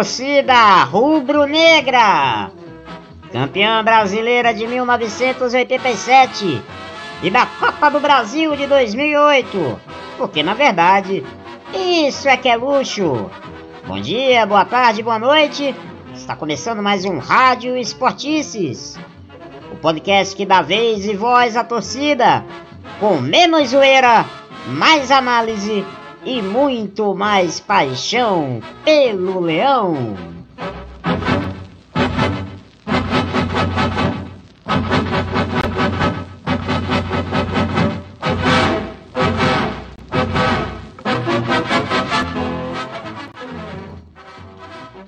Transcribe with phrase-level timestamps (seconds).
[0.00, 2.50] torcida rubro-negra,
[3.30, 6.62] campeã brasileira de 1987
[7.22, 9.78] e da Copa do Brasil de 2008,
[10.16, 11.22] porque na verdade
[11.74, 13.30] isso é que é luxo.
[13.86, 15.76] Bom dia, boa tarde, boa noite.
[16.14, 18.98] Está começando mais um Rádio Esportices,
[19.70, 22.42] o podcast que dá vez e voz à torcida,
[22.98, 24.24] com menos zoeira,
[24.66, 25.84] mais análise
[26.24, 30.16] e muito mais paixão pelo leão.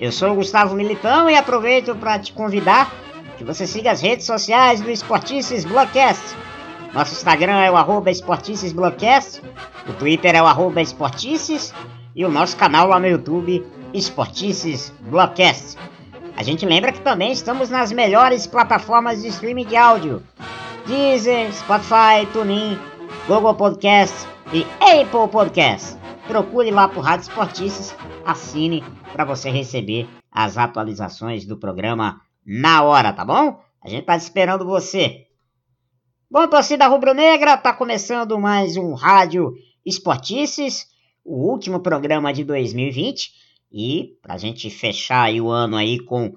[0.03, 2.93] Eu sou o Gustavo Militão e aproveito para te convidar
[3.39, 6.37] que você siga as redes sociais do Esportices Blogcast.
[6.93, 11.73] Nosso Instagram é o arroba o Twitter é o arroba Esportices
[12.15, 15.79] e o nosso canal lá no YouTube, Esportices Blogcast.
[16.37, 20.23] A gente lembra que também estamos nas melhores plataformas de streaming de áudio,
[20.87, 22.79] Deezer, Spotify, TuneIn,
[23.27, 25.97] Google Podcast e Apple Podcast.
[26.27, 28.85] Procure lá por Rádio Esportices, assine
[29.15, 33.61] para você receber as atualizações do programa na hora, tá bom?
[33.83, 35.32] A gente tá esperando você.
[36.33, 39.53] Bom, torcida rubro-negra, tá começando mais um Rádio
[39.85, 40.87] Esportices,
[41.23, 43.35] o último programa de 2020.
[43.71, 46.33] E pra gente fechar o ano aí com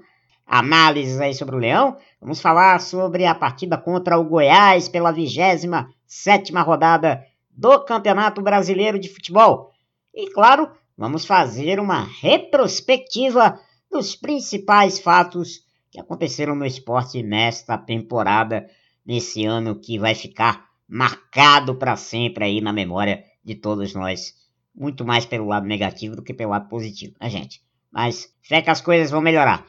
[0.46, 6.52] análises aí sobre o Leão, vamos falar sobre a partida contra o Goiás pela 27
[6.56, 9.72] rodada do Campeonato Brasileiro de Futebol.
[10.14, 13.58] E claro, vamos fazer uma retrospectiva
[13.90, 18.68] dos principais fatos que aconteceram no esporte nesta temporada,
[19.06, 24.34] nesse ano que vai ficar marcado para sempre aí na memória de todos nós.
[24.74, 27.62] Muito mais pelo lado negativo do que pelo lado positivo, né, gente?
[27.92, 29.66] Mas fé que as coisas vão melhorar.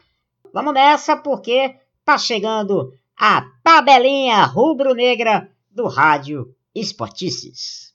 [0.53, 7.95] Vamos nessa porque tá chegando a tabelinha rubro-negra do Rádio Esportices.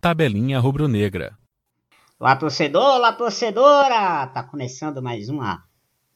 [0.00, 1.36] Tabelinha Rubro-Negra.
[2.20, 4.26] Olá, torcedor, olá, torcedora!
[4.28, 5.67] Tá começando mais uma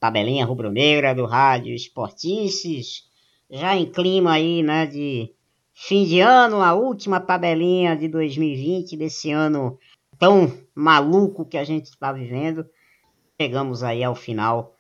[0.03, 3.09] tabelinha rubro-negra do Rádio Esportices.
[3.49, 5.33] Já em clima aí, né, de
[5.73, 9.79] fim de ano, a última tabelinha de 2020, desse ano
[10.19, 12.67] tão maluco que a gente está vivendo.
[13.41, 14.77] Chegamos aí ao final,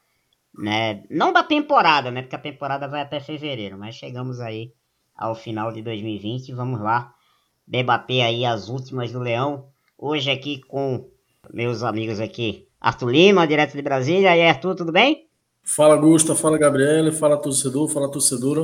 [0.58, 4.72] né, não da temporada, né, porque a temporada vai até fevereiro, mas chegamos aí
[5.14, 6.52] ao final de 2020.
[6.52, 7.14] Vamos lá
[7.64, 9.68] debater aí as últimas do Leão.
[9.96, 11.08] Hoje aqui com
[11.54, 14.34] meus amigos aqui, Arthur Lima, direto de Brasília.
[14.34, 15.28] E aí, Arthur, tudo bem?
[15.62, 18.62] Fala, Gusta, fala, Gabriele, fala, torcedor, fala, torcedora.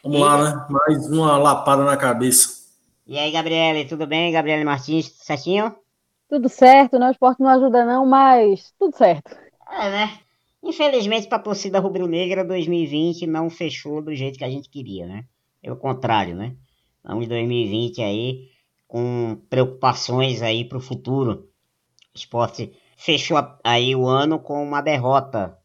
[0.00, 0.20] Vamos e...
[0.20, 0.66] lá, né?
[0.70, 2.62] Mais uma lapada na cabeça.
[3.04, 4.30] E aí, Gabriele, tudo bem?
[4.30, 5.74] Gabriele Martins, certinho?
[6.28, 7.08] Tudo certo, né?
[7.08, 9.36] O esporte não ajuda não, mas tudo certo.
[9.68, 10.18] É, né?
[10.62, 15.24] Infelizmente, para a torcida rubro-negra, 2020 não fechou do jeito que a gente queria, né?
[15.60, 16.54] Pelo contrário, né?
[17.02, 18.48] Vamos em 2020 aí
[18.86, 21.48] com preocupações aí para o futuro.
[22.14, 22.72] O esporte
[23.04, 25.58] fechou aí o ano com uma derrota,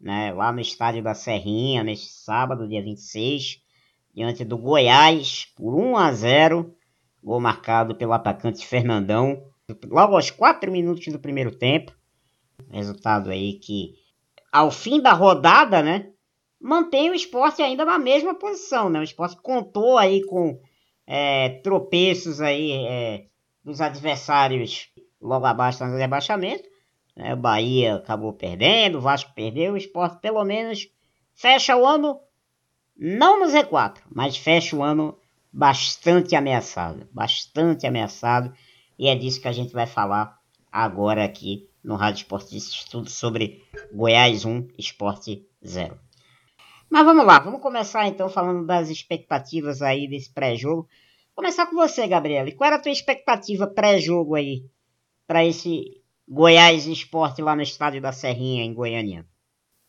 [0.00, 0.32] né?
[0.32, 3.60] Lá no estádio da Serrinha, neste sábado, dia 26,
[4.14, 6.74] diante do Goiás, por 1 a 0
[7.22, 9.42] Gol marcado pelo atacante Fernandão,
[9.86, 11.90] logo aos 4 minutos do primeiro tempo.
[12.70, 13.94] Resultado aí que,
[14.52, 16.10] ao fim da rodada, né?
[16.60, 19.00] Mantém o esporte ainda na mesma posição, né?
[19.00, 20.60] O esporte contou aí com
[21.06, 23.26] é, tropeços aí é,
[23.64, 24.90] dos adversários
[25.20, 26.73] logo abaixo no rebaixamento.
[27.16, 27.34] Né?
[27.34, 30.88] O Bahia acabou perdendo, Vasco perdeu, o esporte pelo menos
[31.34, 32.20] fecha o ano,
[32.96, 35.18] não no Z4, mas fecha o ano
[35.52, 37.08] bastante ameaçado.
[37.12, 38.52] Bastante ameaçado.
[38.98, 40.38] E é disso que a gente vai falar
[40.70, 43.62] agora aqui no Rádio Esportista Estudo sobre
[43.92, 45.98] Goiás 1, Esporte 0.
[46.90, 50.88] Mas vamos lá, vamos começar então falando das expectativas aí desse pré-jogo.
[51.34, 52.50] Começar com você, Gabriela.
[52.52, 54.64] Qual era a tua expectativa pré-jogo aí
[55.26, 59.26] para esse Goiás Esporte lá no estádio da Serrinha, em Goiânia?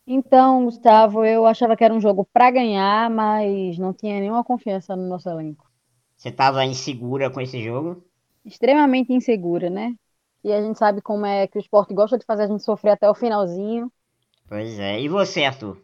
[0.08, 4.96] Então, Gustavo, eu achava que era um jogo para ganhar, mas não tinha nenhuma confiança
[4.96, 5.66] no nosso elenco.
[6.16, 8.04] Você estava insegura com esse jogo?
[8.46, 9.96] Extremamente insegura, né?
[10.44, 12.92] E a gente sabe como é que o esporte gosta de fazer a gente sofrer
[12.92, 13.92] até o finalzinho.
[14.48, 15.02] Pois é.
[15.02, 15.82] E você, Arthur?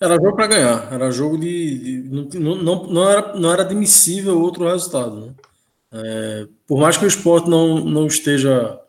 [0.00, 2.02] Era jogo para ganhar, era jogo de.
[2.02, 5.26] de não, não, não, era, não era admissível outro resultado.
[5.26, 5.34] Né?
[5.92, 8.80] É, por mais que o esporte não, não esteja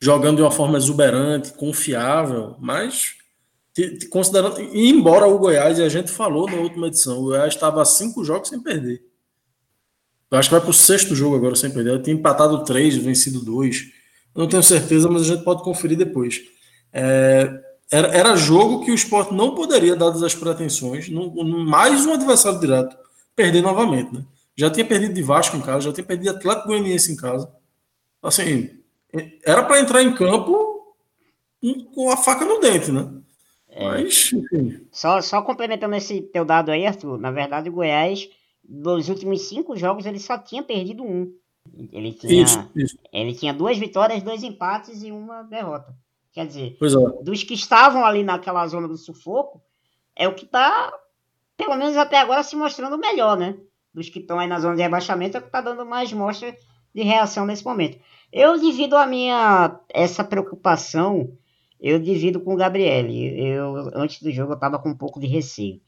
[0.00, 3.14] jogando de uma forma exuberante, confiável, mas
[4.10, 4.60] considerando.
[4.60, 8.48] Embora o Goiás, e a gente falou na última edição, o Goiás estava cinco jogos
[8.48, 9.02] sem perder.
[10.30, 11.90] Eu acho que vai para o sexto jogo agora, sem perder.
[11.92, 13.90] Eu tinha empatado três, vencido dois.
[14.34, 16.40] Eu não tenho certeza, mas a gente pode conferir depois.
[16.92, 17.50] É,
[17.90, 22.12] era, era jogo que o esporte não poderia, dadas as pretensões, no, no, mais um
[22.12, 22.96] adversário direto,
[23.34, 24.14] perder novamente.
[24.14, 24.24] Né?
[24.54, 27.50] Já tinha perdido de Vasco em casa, já tinha perdido de Atlético Goianiense em casa.
[28.22, 28.70] Assim,
[29.44, 30.94] era para entrar em campo
[31.94, 33.20] com a faca no dente, né?
[33.68, 33.84] É.
[33.84, 34.86] Mas, enfim.
[34.90, 38.28] Só, só complementando esse teu dado aí, Arthur, na verdade o Goiás,
[38.64, 41.32] dos últimos cinco jogos, ele só tinha perdido um.
[41.92, 42.98] Ele tinha, isso, isso.
[43.12, 45.94] ele tinha duas vitórias, dois empates e uma derrota.
[46.32, 47.22] Quer dizer, é.
[47.22, 49.60] dos que estavam ali naquela zona do sufoco,
[50.16, 50.92] é o que está,
[51.56, 53.56] pelo menos até agora, se mostrando melhor, né?
[53.92, 56.56] Dos que estão aí na zona de rebaixamento, é o que está dando mais mostra
[56.94, 57.98] de reação nesse momento.
[58.32, 61.36] Eu divido a minha essa preocupação,
[61.80, 63.08] eu divido com o Gabriel.
[63.10, 65.80] Eu antes do jogo eu estava com um pouco de receio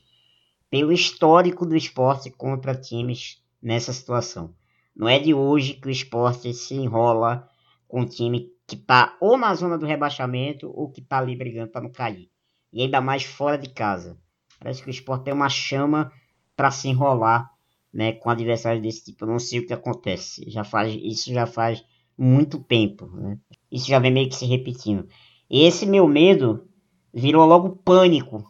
[0.69, 4.55] pelo histórico do esporte contra times nessa situação.
[4.97, 7.49] Não é de hoje que o esporte se enrola
[7.87, 11.71] com um time que está ou na zona do rebaixamento ou que está ali brigando
[11.71, 12.31] para não cair.
[12.73, 14.19] E ainda mais fora de casa.
[14.59, 16.11] Parece que o esporte tem uma chama
[16.57, 17.51] para se enrolar
[17.93, 19.25] né, com adversários desse tipo.
[19.25, 20.49] Eu não sei o que acontece.
[20.51, 21.85] Já faz, isso já faz
[22.23, 23.07] muito tempo.
[23.07, 23.37] Né?
[23.71, 25.09] Isso já vem meio que se repetindo.
[25.51, 26.69] Esse meu medo
[27.13, 28.45] virou logo pânico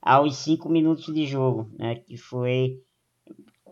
[0.00, 1.96] aos 5 minutos de jogo, né?
[1.96, 2.80] Que foi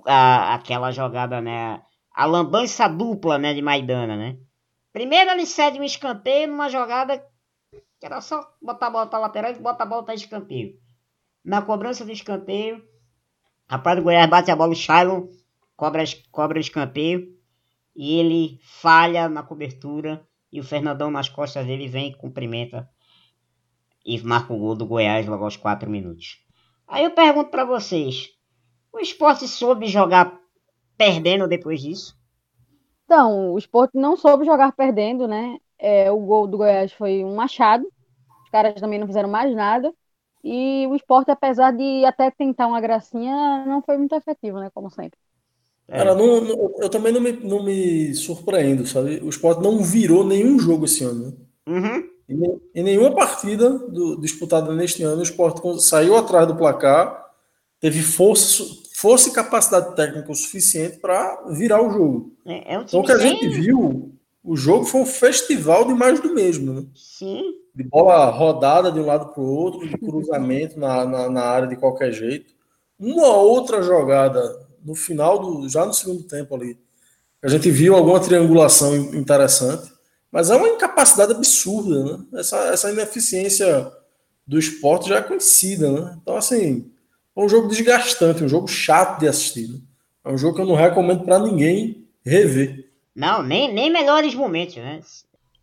[0.05, 1.81] a, aquela jogada, né?
[2.13, 3.55] A lambança dupla, né?
[3.55, 4.37] De Maidana, né?
[4.93, 7.25] Primeiro ele cede um escanteio numa jogada
[8.01, 10.75] que era só botar a bola para lateral e botar a bola para escanteio.
[11.45, 12.83] Na cobrança do escanteio,
[13.69, 15.29] rapaz do Goiás bate a bola, o Shailon
[15.77, 16.03] cobra,
[16.33, 17.40] cobra o escanteio
[17.95, 22.89] e ele falha na cobertura e o Fernandão nas costas dele vem e cumprimenta
[24.05, 26.45] e marca o gol do Goiás logo aos 4 minutos.
[26.89, 28.31] Aí eu pergunto para vocês,
[28.93, 30.39] o esporte soube jogar
[30.97, 32.19] perdendo depois disso?
[33.05, 35.59] Então, o esporte não soube jogar perdendo, né?
[35.79, 37.87] É, o gol do Goiás foi um machado,
[38.45, 39.93] os caras também não fizeram mais nada.
[40.43, 44.71] E o esporte, apesar de até tentar uma gracinha, não foi muito efetivo, né?
[44.71, 45.19] Como sempre.
[45.91, 49.21] Cara, não, não, eu também não me, não me surpreendo, sabe?
[49.23, 51.37] O esporte não virou nenhum jogo esse ano.
[51.67, 52.09] Uhum.
[52.75, 57.27] Em, nenhuma partida do, disputada neste ano, o Sport saiu atrás do placar,
[57.81, 58.65] teve força,
[58.95, 62.33] força e capacidade técnica o suficiente para virar o jogo.
[62.47, 64.15] É, é um então, o que a gente viu,
[64.45, 66.73] o jogo foi um festival de mais do mesmo.
[66.73, 66.85] Né?
[66.95, 67.43] Sim.
[67.75, 71.69] De bola rodada de um lado para o outro, de cruzamento na, na, na, área
[71.69, 72.55] de qualquer jeito.
[72.99, 74.41] Uma outra jogada
[74.85, 76.79] no final, do, já no segundo tempo ali,
[77.43, 79.91] a gente viu alguma triangulação interessante.
[80.31, 82.25] Mas é uma incapacidade absurda, né?
[82.39, 83.91] Essa, essa ineficiência
[84.47, 86.19] do esporte já é conhecida, né?
[86.23, 86.91] Então, assim,
[87.37, 89.69] é um jogo desgastante, um jogo chato de assistir.
[89.69, 89.81] Né?
[90.25, 92.91] É um jogo que eu não recomendo para ninguém rever.
[93.15, 95.01] Não, nem, nem melhores momentos, né?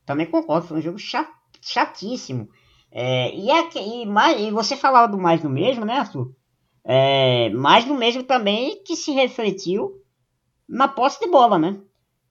[0.05, 1.27] Também concordo, foi um jogo chat,
[1.61, 2.49] chatíssimo.
[2.92, 6.33] É, e, é, e, mais, e você falava do mais do mesmo, né, Arthur?
[6.89, 10.01] É, mais do mesmo também que se refletiu
[10.65, 11.81] na posse de bola, né?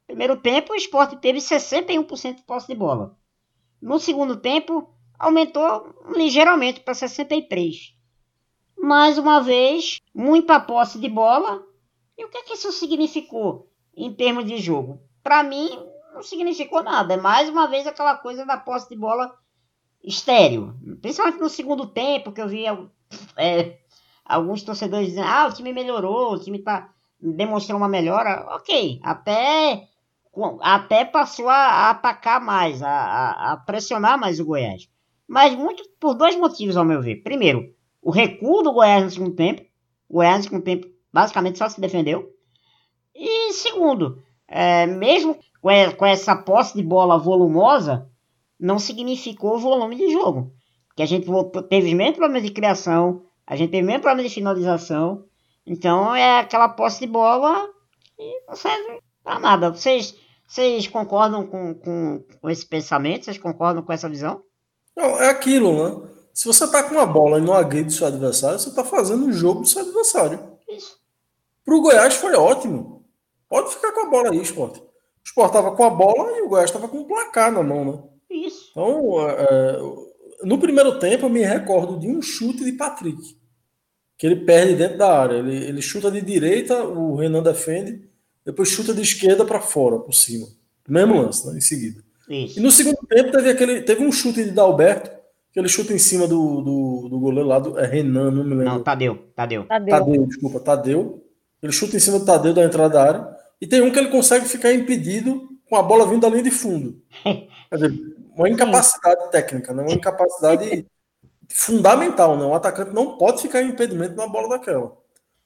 [0.07, 3.19] Primeiro tempo, o esporte teve 61% de posse de bola.
[3.83, 7.95] No segundo tempo, aumentou ligeiramente para 63%.
[8.79, 11.63] Mais uma vez, muita posse de bola.
[12.17, 15.03] E o que, é que isso significou em termos de jogo?
[15.23, 15.69] Para mim,
[16.15, 17.13] não significou nada.
[17.13, 19.37] É mais uma vez aquela coisa da posse de bola
[20.03, 20.75] estéreo.
[21.03, 22.65] Principalmente no segundo tempo, que eu vi
[23.37, 23.79] é,
[24.29, 26.91] alguns torcedores dizendo: ah, o time melhorou, o time tá
[27.21, 28.47] demonstrando uma melhora.
[28.51, 29.89] Ok, até
[30.61, 34.89] até passou a, atacar mais, a, a, a, pressionar mais o Goiás.
[35.27, 37.23] Mas muito por dois motivos, ao meu ver.
[37.23, 39.63] Primeiro, o recuo do Goiás no segundo tempo.
[40.09, 42.31] O Goiás no segundo tempo basicamente só se defendeu.
[43.15, 45.39] E segundo, é, mesmo
[45.97, 48.09] com essa posse de bola volumosa,
[48.61, 50.53] não significou volume de jogo.
[50.95, 54.35] Que a gente voltou, teve menos problemas de criação, a gente teve menos problemas de
[54.35, 55.25] finalização.
[55.67, 57.69] Então é aquela posse de bola
[58.19, 59.71] e não serve pra nada.
[59.71, 60.15] Vocês
[60.49, 63.25] vocês concordam com, com, com esse pensamento?
[63.25, 64.43] Vocês concordam com essa visão?
[64.97, 66.09] Não, é aquilo, né?
[66.33, 69.33] Se você tá com uma bola e não agride seu adversário, você tá fazendo o
[69.33, 70.39] jogo do seu adversário.
[70.69, 70.99] Isso.
[71.65, 73.05] Pro Goiás foi ótimo.
[73.49, 74.81] Pode ficar com a bola aí, esporte.
[74.81, 74.87] O
[75.25, 78.03] esporte tava com a bola e o Goiás tava com o placar na mão, né?
[78.31, 78.71] Isso.
[78.71, 79.79] Então, é, é,
[80.43, 83.37] no primeiro tempo, eu me recordo de um chute de Patrick.
[84.19, 85.37] Que ele perde dentro da área.
[85.37, 88.07] Ele, ele chuta de direita, o Renan defende
[88.47, 90.47] depois chuta de esquerda para fora, por cima.
[90.89, 92.01] Mesmo lance, né, em seguida.
[92.29, 92.61] Isso.
[92.61, 95.11] E no segundo tempo teve, aquele, teve um chute de Dalberto,
[95.53, 98.51] que ele chuta em cima do, do, do goleiro lá, do, é Renan, não me
[98.51, 98.65] lembro.
[98.67, 99.65] Não, Tadeu, Tadeu.
[99.65, 99.99] Tadeu.
[99.99, 101.25] Tadeu, desculpa, Tadeu.
[101.61, 103.37] Ele chuta em cima do Tadeu da entrada da área.
[103.61, 106.53] e tem um que ele consegue ficar impedido com a bola vindo da linha de
[106.53, 107.03] fundo.
[107.25, 107.99] Quer dizer,
[108.37, 109.83] uma incapacidade técnica, né?
[109.83, 110.87] uma incapacidade
[111.49, 112.37] fundamental.
[112.37, 112.45] Né?
[112.45, 114.97] Um atacante não pode ficar em impedimento numa bola daquela.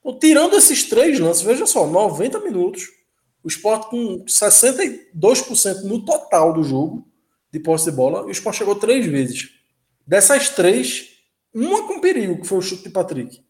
[0.01, 2.89] Então, tirando esses três lances, veja só, 90 minutos,
[3.43, 7.07] o Sport com 62% no total do jogo
[7.53, 9.51] de posse de bola, o Sport chegou três vezes.
[10.07, 11.11] Dessas três,
[11.55, 13.45] uma com perigo, que foi o chute de Patrick.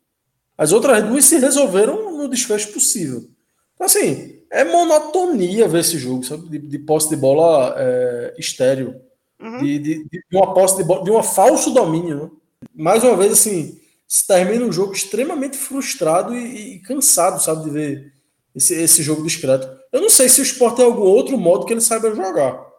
[0.56, 3.30] As outras duas se resolveram no desfecho possível.
[3.74, 6.48] Então, assim, é monotonia ver esse jogo, sabe?
[6.50, 9.00] De, de posse de bola é, estéreo.
[9.40, 9.58] Uhum.
[9.58, 12.24] De, de, de, uma posse de bola, de um falso domínio.
[12.24, 12.30] Né?
[12.74, 17.70] Mais uma vez, assim, se termina um jogo extremamente frustrado e, e, cansado, sabe, de
[17.70, 18.12] ver
[18.54, 19.68] esse, esse jogo discreto.
[19.92, 22.70] Eu não sei se o Sport tem algum outro modo que ele saiba jogar.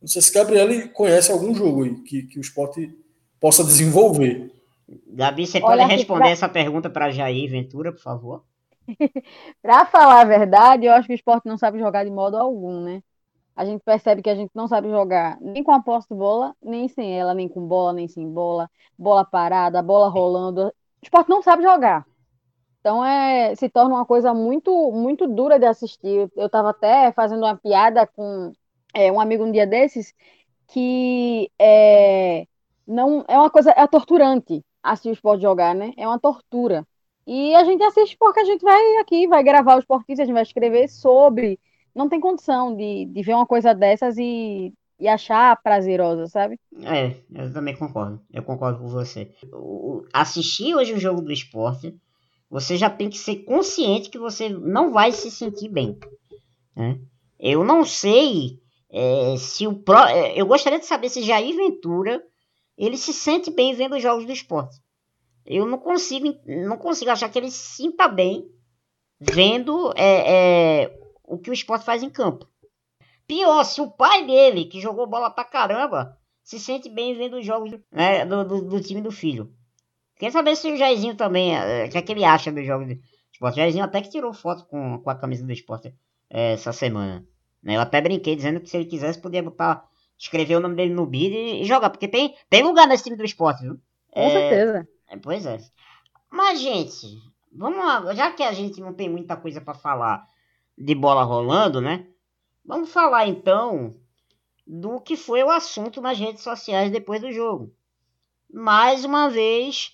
[0.00, 2.76] Não sei se Gabriel conhece algum jogo aí que, que o Sport
[3.38, 4.50] possa desenvolver.
[5.06, 6.30] Gabi, você Olha, pode responder pra...
[6.30, 8.44] essa pergunta para Jair Ventura, por favor?
[9.62, 12.82] para falar a verdade, eu acho que o esporte não sabe jogar de modo algum,
[12.82, 13.02] né?
[13.56, 16.54] A gente percebe que a gente não sabe jogar nem com a posse de bola,
[16.62, 20.68] nem sem ela, nem com bola, nem sem bola, bola parada, bola rolando.
[20.68, 22.06] O esporte não sabe jogar.
[22.80, 26.30] Então é, se torna uma coisa muito muito dura de assistir.
[26.36, 28.52] Eu estava até fazendo uma piada com
[28.94, 30.14] é, um amigo um dia desses
[30.68, 32.46] que é,
[32.86, 35.92] não é uma coisa é torturante assistir o esporte jogar, né?
[35.96, 36.86] É uma tortura.
[37.26, 40.34] E a gente assiste porque a gente vai aqui, vai gravar os esportistas, a gente
[40.34, 41.60] vai escrever sobre.
[41.94, 46.58] Não tem condição de, de ver uma coisa dessas e, e achar prazerosa, sabe?
[46.82, 48.20] É, eu também concordo.
[48.32, 49.30] Eu concordo com você.
[49.52, 51.94] O, assistir hoje o jogo do esporte,
[52.48, 55.98] você já tem que ser consciente que você não vai se sentir bem.
[56.76, 56.98] Né?
[57.38, 59.98] Eu não sei é, se o pro...
[59.98, 62.22] É, eu gostaria de saber se Jair Ventura
[62.76, 64.78] ele se sente bem vendo os jogos do esporte.
[65.44, 68.48] Eu não consigo, não consigo achar que ele se sinta bem
[69.20, 70.99] vendo é, é,
[71.30, 72.46] o que o esporte faz em campo.
[73.26, 77.46] Pior, se o pai dele, que jogou bola pra caramba, se sente bem vendo os
[77.46, 79.54] jogos né, do, do, do, time do filho.
[80.16, 82.88] Quer saber se o Jairzinho também, é, o que, é que ele acha dos jogos
[82.88, 83.00] do
[83.32, 83.54] esporte.
[83.54, 85.94] O Jairzinho até que tirou foto com, com a camisa do esporte
[86.28, 87.24] é, essa semana.
[87.62, 87.76] Né?
[87.76, 91.06] Eu até brinquei dizendo que se ele quisesse podia botar escrever o nome dele no
[91.06, 93.80] bid e, e jogar, porque tem, tem lugar nesse time do esporte, viu?
[94.10, 94.88] Com é, certeza.
[95.08, 95.58] É, pois é.
[96.28, 97.06] Mas, gente,
[97.52, 100.28] vamos lá, já que a gente não tem muita coisa para falar
[100.80, 102.06] de bola rolando, né?
[102.64, 103.94] Vamos falar então
[104.66, 107.74] do que foi o assunto nas redes sociais depois do jogo.
[108.52, 109.92] Mais uma vez,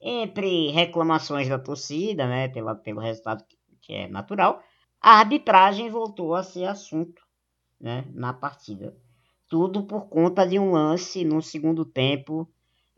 [0.00, 3.44] entre reclamações da torcida, né, pela, pelo resultado
[3.80, 4.62] que é natural,
[5.00, 7.22] a arbitragem voltou a ser assunto
[7.80, 8.96] né, na partida.
[9.48, 12.48] Tudo por conta de um lance no segundo tempo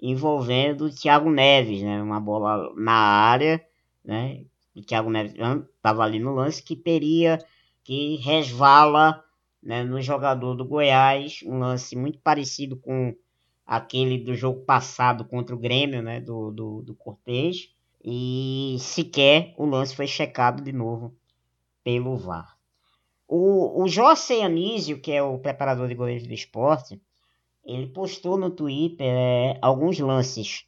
[0.01, 2.01] envolvendo o Thiago Neves, né?
[2.01, 3.65] Uma bola na área,
[4.05, 4.45] né?
[4.77, 7.39] O Thiago Neves estava ali no lance que teria
[7.83, 9.25] que resvala
[9.63, 13.15] né, no jogador do Goiás, um lance muito parecido com
[13.67, 17.71] aquele do jogo passado contra o Grêmio, né, do, do, do Cortez,
[18.05, 21.17] e sequer o lance foi checado de novo
[21.83, 22.57] pelo VAR.
[23.27, 27.01] O, o José Anísio, que é o preparador de goleiros do esporte,
[27.65, 30.65] ele postou no Twitter é, alguns lances.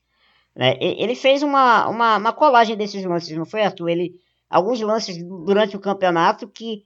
[0.58, 0.76] Né?
[0.80, 3.90] Ele fez uma, uma, uma, colagem desses lances, não foi, Arthur?
[3.90, 6.84] Ele, alguns lances durante o campeonato que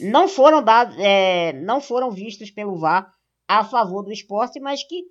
[0.00, 3.14] não foram dados, é, não foram vistos pelo VAR
[3.46, 5.04] a favor do esporte, mas que,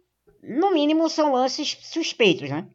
[0.43, 2.67] no mínimo, são lances suspeitos, né?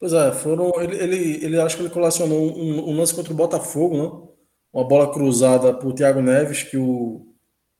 [0.00, 0.72] Pois é, foram.
[0.80, 4.32] Ele, ele, ele acho que ele colacionou um, um lance contra o Botafogo, né?
[4.72, 7.26] uma bola cruzada por Thiago Neves, que, o,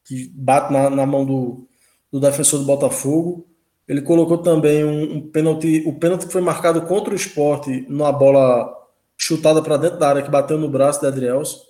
[0.04, 1.66] que bate na, na mão do,
[2.12, 3.48] do defensor do Botafogo.
[3.92, 8.10] Ele colocou também um, um pênalti, o pênalti que foi marcado contra o esporte numa
[8.10, 8.74] bola
[9.18, 11.60] chutada para dentro da área que bateu no braço de Adrielson.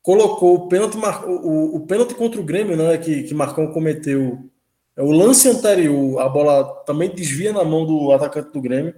[0.00, 4.48] Colocou o pênalti, o, o pênalti contra o Grêmio, né, que, que Marcão cometeu.
[4.96, 8.94] É o lance anterior, a bola também desvia na mão do atacante do Grêmio.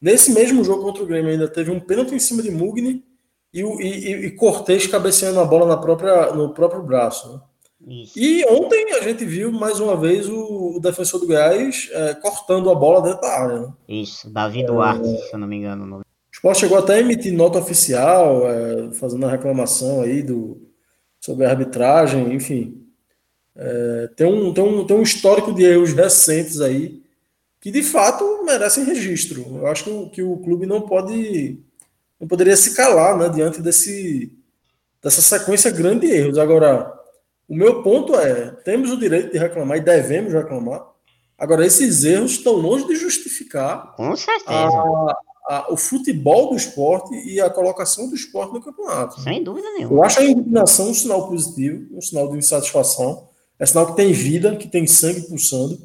[0.00, 3.04] Nesse mesmo jogo contra o Grêmio ainda teve um pênalti em cima de Mugni
[3.54, 7.32] e, e, e Cortez cabeceando a bola na própria, no próprio braço.
[7.32, 7.40] Né?
[7.86, 12.68] E ontem a gente viu mais uma vez o, o defensor do Goiás é, cortando
[12.68, 13.60] a bola dentro da área.
[13.60, 13.72] Né?
[13.88, 15.98] Isso, Davi Duarte, é, se eu não me engano.
[15.98, 16.02] O
[16.32, 20.60] esporte chegou até a emitir nota oficial, é, fazendo a reclamação aí do,
[21.20, 22.82] sobre a arbitragem, enfim.
[23.54, 27.00] É, tem, um, tem, um, tem um histórico de erros recentes aí
[27.60, 29.44] que de fato merecem registro.
[29.58, 31.60] Eu acho que o, que o clube não pode
[32.18, 34.32] não poderia se calar né, diante desse,
[35.02, 36.38] dessa sequência grande de erros.
[36.38, 36.92] Agora,
[37.48, 40.84] o meu ponto é: temos o direito de reclamar e devemos reclamar.
[41.38, 44.52] Agora, esses erros estão longe de justificar Com certeza.
[44.52, 49.20] A, a, o futebol do esporte e a colocação do esporte no campeonato.
[49.20, 49.94] Sem dúvida nenhuma.
[49.94, 53.28] Eu acho a indignação um sinal positivo, um sinal de insatisfação.
[53.58, 55.78] É sinal que tem vida, que tem sangue pulsando.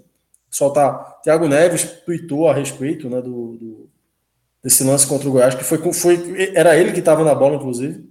[0.49, 1.19] Só tá.
[1.23, 3.89] Thiago Neves tweetou a respeito né, do, do
[4.63, 8.10] desse lance contra o Goiás, que foi, foi era ele que estava na bola, inclusive.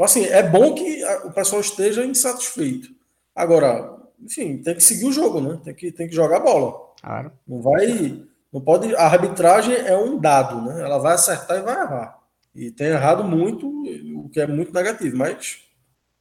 [0.00, 2.88] Então, assim, é bom que o pessoal esteja insatisfeito.
[3.36, 5.60] Agora, enfim, tem que seguir o jogo, né?
[5.62, 6.94] Tem que, tem que jogar bola.
[7.02, 7.30] Claro.
[7.46, 8.24] Não vai.
[8.50, 8.96] Não pode.
[8.96, 10.80] A arbitragem é um dado, né?
[10.80, 12.18] Ela vai acertar e vai errar.
[12.54, 15.68] E tem errado muito, o que é muito negativo, mas.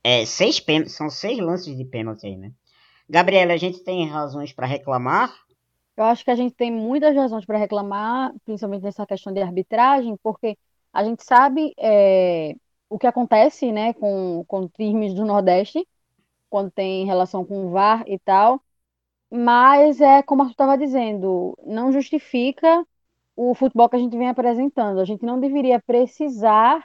[0.03, 2.51] É, seis pênaltis, são seis lances de pênalti aí, né?
[3.09, 5.33] Gabriela, a gente tem razões para reclamar?
[5.95, 10.17] Eu acho que a gente tem muitas razões para reclamar, principalmente nessa questão de arbitragem,
[10.21, 10.57] porque
[10.91, 12.55] a gente sabe é,
[12.89, 15.87] o que acontece né, com, com times do Nordeste,
[16.49, 18.61] quando tem relação com o VAR e tal,
[19.31, 22.85] mas é como tu estava dizendo, não justifica
[23.35, 24.99] o futebol que a gente vem apresentando.
[24.99, 26.83] A gente não deveria precisar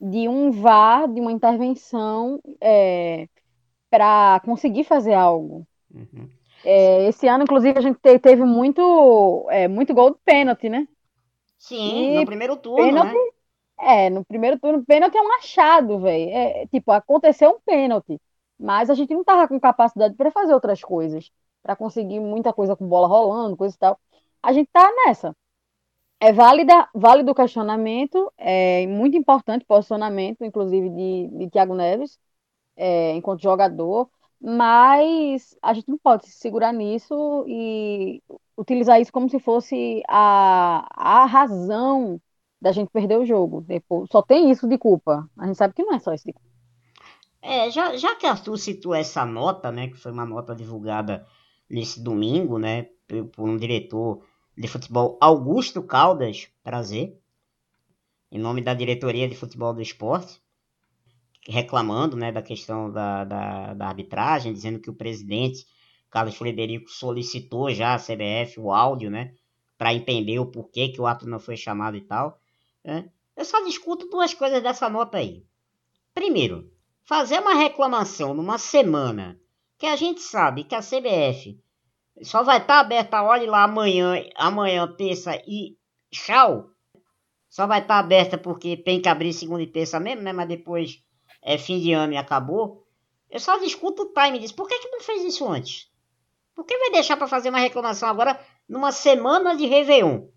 [0.00, 3.28] de um VAR, de uma intervenção é,
[3.90, 5.66] para conseguir fazer algo.
[5.94, 6.28] Uhum.
[6.64, 10.88] É, esse ano, inclusive, a gente teve muito, é, muito gol de pênalti, né?
[11.58, 13.20] Sim, e no primeiro turno, pênalti, né?
[13.78, 16.30] É, no primeiro turno, pênalti é um achado, velho.
[16.30, 18.20] É, tipo, aconteceu um pênalti,
[18.58, 21.30] mas a gente não tava com capacidade para fazer outras coisas,
[21.62, 23.98] para conseguir muita coisa com bola rolando, coisa e tal.
[24.42, 25.36] A gente tá nessa.
[26.20, 32.18] É válida, válido o questionamento, é muito importante posicionamento, inclusive de, de Thiago Neves,
[32.76, 38.22] é, enquanto jogador, mas a gente não pode se segurar nisso e
[38.56, 40.86] utilizar isso como se fosse a,
[41.22, 42.20] a razão
[42.64, 43.60] da gente perder o jogo.
[43.60, 45.28] Depois, só tem isso de culpa.
[45.38, 46.48] A gente sabe que não é só isso de culpa.
[47.42, 51.26] É, já, já que Arthur citou essa nota, né, que foi uma nota divulgada
[51.68, 52.88] nesse domingo, né,
[53.32, 54.24] por um diretor
[54.56, 57.20] de futebol, Augusto Caldas, prazer,
[58.32, 60.40] em nome da diretoria de futebol do esporte,
[61.46, 65.66] reclamando, né, da questão da, da, da arbitragem, dizendo que o presidente
[66.10, 69.34] Carlos Frederico solicitou já a CBF o áudio, né,
[69.76, 72.40] para entender o porquê que o árbitro não foi chamado e tal.
[72.84, 73.08] Né?
[73.36, 75.44] Eu só discuto duas coisas dessa nota aí.
[76.14, 76.70] Primeiro,
[77.04, 79.40] fazer uma reclamação numa semana
[79.78, 81.58] que a gente sabe que a CBF
[82.22, 85.76] só vai estar tá aberta, olhe lá amanhã, amanhã, terça e
[86.10, 86.70] tchau.
[87.48, 90.32] Só vai estar tá aberta porque tem que abrir segunda e terça mesmo, né?
[90.32, 91.02] Mas depois
[91.42, 92.86] é fim de ano e acabou.
[93.28, 94.54] Eu só discuto o time disso.
[94.54, 95.90] Por que, que não fez isso antes?
[96.54, 100.28] Por que vai deixar para fazer uma reclamação agora numa semana de Réveillon?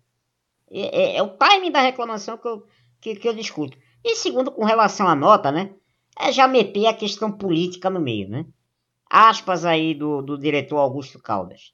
[0.70, 2.66] É, é, é, o timing da reclamação que eu,
[3.00, 3.76] que, que eu discuto.
[4.04, 5.74] E segundo, com relação à nota, né?
[6.18, 8.46] É já meter a questão política no meio, né?
[9.08, 11.72] Aspas aí do, do diretor Augusto Caldas.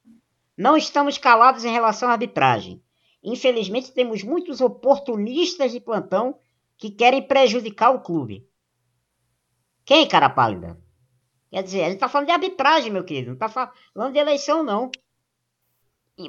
[0.57, 2.83] Não estamos calados em relação à arbitragem.
[3.23, 6.39] Infelizmente, temos muitos oportunistas de plantão
[6.77, 8.47] que querem prejudicar o clube.
[9.85, 10.79] Quem, cara pálida?
[11.51, 13.31] Quer dizer, a gente tá falando de arbitragem, meu querido.
[13.31, 14.91] Não tá falando de eleição, não.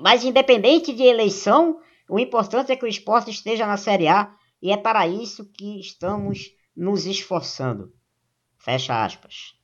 [0.01, 4.71] Mas independente de eleição, o importante é que o esporte esteja na Série A e
[4.71, 7.93] é para isso que estamos nos esforçando.
[8.57, 9.55] Fecha aspas.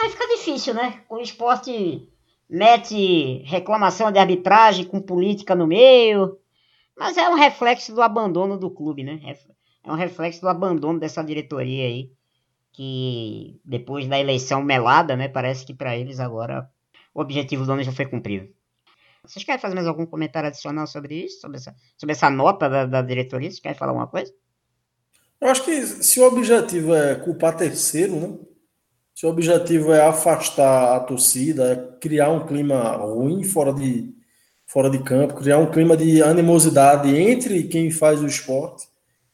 [0.00, 1.02] Aí fica difícil, né?
[1.08, 2.08] O esporte
[2.48, 6.38] mete reclamação de arbitragem com política no meio.
[6.96, 9.20] Mas é um reflexo do abandono do clube, né?
[9.84, 12.10] É um reflexo do abandono dessa diretoria aí.
[12.72, 15.28] Que depois da eleição melada, né?
[15.28, 16.70] Parece que para eles agora
[17.12, 18.48] o objetivo do ano já foi cumprido.
[19.24, 21.40] Vocês querem fazer mais algum comentário adicional sobre isso?
[21.40, 23.50] Sobre essa, sobre essa nota da, da diretoria?
[23.50, 24.32] Vocês querem falar alguma coisa?
[25.40, 28.38] Eu acho que se o objetivo é culpar terceiro, né?
[29.14, 34.14] Se o objetivo é afastar a torcida, é criar um clima ruim fora de,
[34.66, 38.88] fora de campo, criar um clima de animosidade entre quem faz o esporte,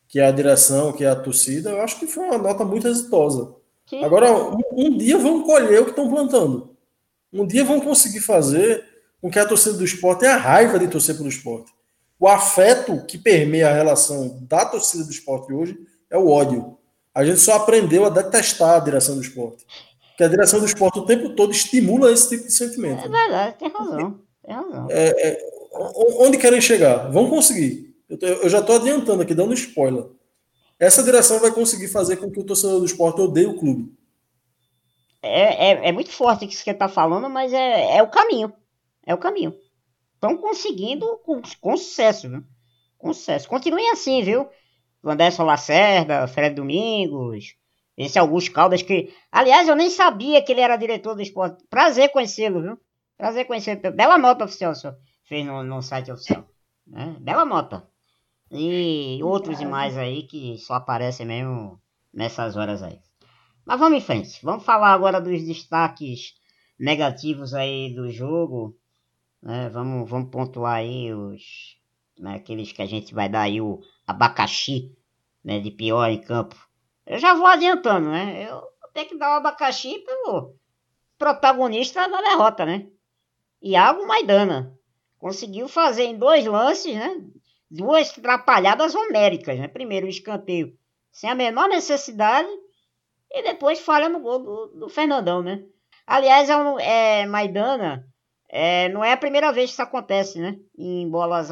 [0.09, 2.89] que é a direção, que é a torcida, eu acho que foi uma nota muito
[2.89, 3.55] exitosa.
[3.89, 4.03] Sim.
[4.03, 6.77] Agora, um, um dia vão colher o que estão plantando.
[7.33, 8.85] Um dia vão conseguir fazer
[9.27, 11.73] com que a torcida do esporte é a raiva de torcer pelo esporte.
[12.17, 15.77] O afeto que permeia a relação da torcida do esporte hoje
[16.09, 16.79] é o ódio.
[17.13, 19.67] A gente só aprendeu a detestar a direção do esporte.
[20.11, 23.05] Porque a direção do esporte o tempo todo estimula esse tipo de sentimento.
[23.05, 24.21] É verdade, tem razão.
[24.45, 24.87] Tem razão.
[24.91, 25.39] É, é,
[26.21, 27.11] onde querem chegar?
[27.11, 27.97] Vão conseguir.
[28.09, 30.05] Eu, eu já estou adiantando aqui, dando spoiler.
[30.79, 33.93] Essa direção vai conseguir fazer com que o torcedor do esporte odeie o clube.
[35.21, 38.53] É, é, é muito forte o que você está falando, mas é, é o caminho.
[39.07, 39.55] É o caminho.
[40.15, 42.45] Estão conseguindo com, com sucesso, viu?
[42.99, 43.49] Com sucesso.
[43.49, 44.49] Continuem assim, viu?
[45.05, 47.55] Anderson Lacerda, Fred Domingos,
[47.97, 51.65] esse Augusto Caldas, que, aliás, eu nem sabia que ele era diretor do esporte.
[51.71, 52.79] Prazer conhecê-lo, viu?
[53.17, 53.93] Prazer conhecê-lo.
[53.93, 56.49] Bela nota oficial, senhor fez no, no site oficial.
[56.87, 57.17] Né?
[57.21, 57.87] Bela nota.
[58.51, 61.81] E outros e mais aí que só aparecem mesmo
[62.15, 62.99] nessas horas aí.
[63.65, 64.39] Mas vamos em frente.
[64.43, 66.35] Vamos falar agora dos destaques
[66.79, 68.79] negativos aí do jogo.
[69.43, 69.69] Né?
[69.69, 71.77] Vamos, vamos pontuar aí os.
[72.19, 74.97] Né, aqueles que a gente vai dar aí o abacaxi
[75.45, 76.57] né, de pior em campo.
[77.07, 78.49] Eu já vou adiantando, né?
[78.49, 78.63] Eu
[78.95, 80.57] tenho que dar o abacaxi pelo
[81.19, 82.89] protagonista da derrota, né?
[83.63, 84.75] Iago Maidana.
[85.19, 87.23] Conseguiu fazer em dois lances, né?
[87.71, 89.69] Duas atrapalhadas homéricas, né?
[89.69, 90.77] Primeiro o escanteio
[91.17, 92.49] sem a menor necessidade
[93.31, 95.65] e depois falha no gol do, do Fernandão, né?
[96.07, 98.07] Aliás, é, um, é Maidana
[98.49, 100.59] é, não é a primeira vez que isso acontece, né?
[100.77, 101.51] Em bolas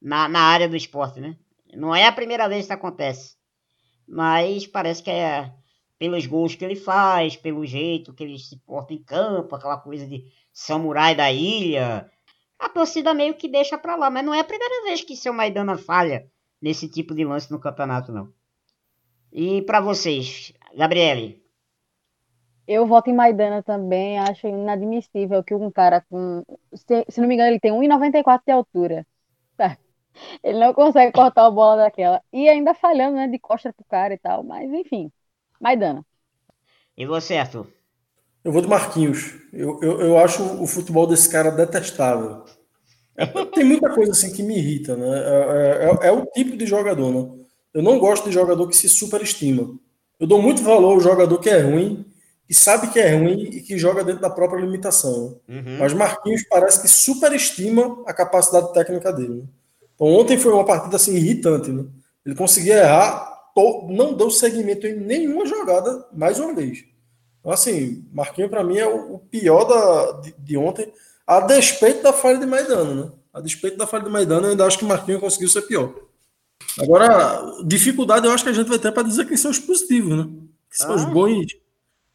[0.00, 1.36] na, na área do esporte, né?
[1.74, 3.36] Não é a primeira vez que isso acontece.
[4.06, 5.52] Mas parece que é
[5.98, 10.06] pelos gols que ele faz, pelo jeito que ele se porta em campo, aquela coisa
[10.06, 12.10] de samurai da ilha.
[12.58, 15.32] A torcida meio que deixa pra lá, mas não é a primeira vez que seu
[15.32, 16.30] Maidana falha
[16.60, 18.32] nesse tipo de lance no campeonato, não.
[19.32, 21.43] E para vocês, Gabriele?
[22.66, 26.42] Eu voto em Maidana também, acho inadmissível que um cara com.
[26.72, 29.06] Se, se não me engano, ele tem 1,94 de altura.
[29.56, 29.76] Tá.
[30.42, 32.22] Ele não consegue cortar a bola daquela.
[32.32, 33.26] E ainda falhando, né?
[33.26, 34.44] De costa pro cara e tal.
[34.44, 35.10] Mas enfim.
[35.60, 36.04] Maidana.
[36.96, 37.66] E você, Arthur?
[38.44, 39.34] Eu vou de Marquinhos.
[39.52, 42.44] Eu, eu, eu acho o futebol desse cara detestável.
[43.54, 45.06] Tem muita coisa assim que me irrita, né?
[45.06, 47.44] É, é, é, o tipo de jogador, né?
[47.72, 49.76] Eu não gosto de jogador que se superestima.
[50.18, 52.04] Eu dou muito valor ao jogador que é ruim,
[52.46, 55.40] que sabe que é ruim e que joga dentro da própria limitação.
[55.48, 55.78] Uhum.
[55.78, 59.34] Mas Marquinhos parece que superestima a capacidade técnica dele.
[59.34, 59.42] Né?
[59.94, 61.84] Então ontem foi uma partida assim irritante, né?
[62.24, 63.34] Ele conseguia errar
[63.88, 66.84] não deu segmento em nenhuma jogada mais uma vez.
[67.40, 70.92] Então, assim, Marquinhos para mim é o, pior da, de, de, ontem,
[71.26, 73.12] a despeito da falha de Maidana, né?
[73.32, 75.94] A despeito da falha de Maidana, eu ainda acho que Marquinhos conseguiu ser pior.
[76.80, 80.16] Agora, dificuldade eu acho que a gente vai ter para dizer quem são os positivos,
[80.16, 80.28] né?
[80.70, 80.96] Que são ah.
[80.96, 81.46] os bons,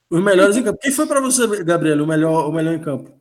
[0.10, 0.80] os melhores em campo.
[0.82, 3.12] Quem foi para você, Gabriel, o melhor, o melhor em campo?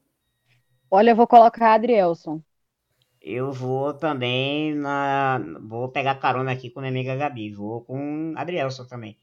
[0.90, 2.40] Olha, eu vou colocar Adrielson
[3.20, 5.38] eu vou também na.
[5.61, 7.53] Vou pegar carona aqui com a minha amiga Gabi.
[7.53, 9.18] Vou com Adrielson também.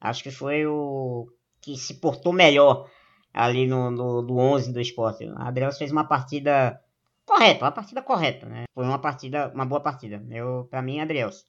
[0.00, 1.28] Acho que foi o
[1.60, 2.88] que se portou melhor
[3.34, 5.26] ali no, no do 11 do esporte.
[5.26, 6.80] O Adrielson fez uma partida
[7.26, 8.64] correta, uma partida correta, né?
[8.74, 10.24] Foi uma partida, uma boa partida.
[10.30, 11.44] Eu, para mim, Adrielson.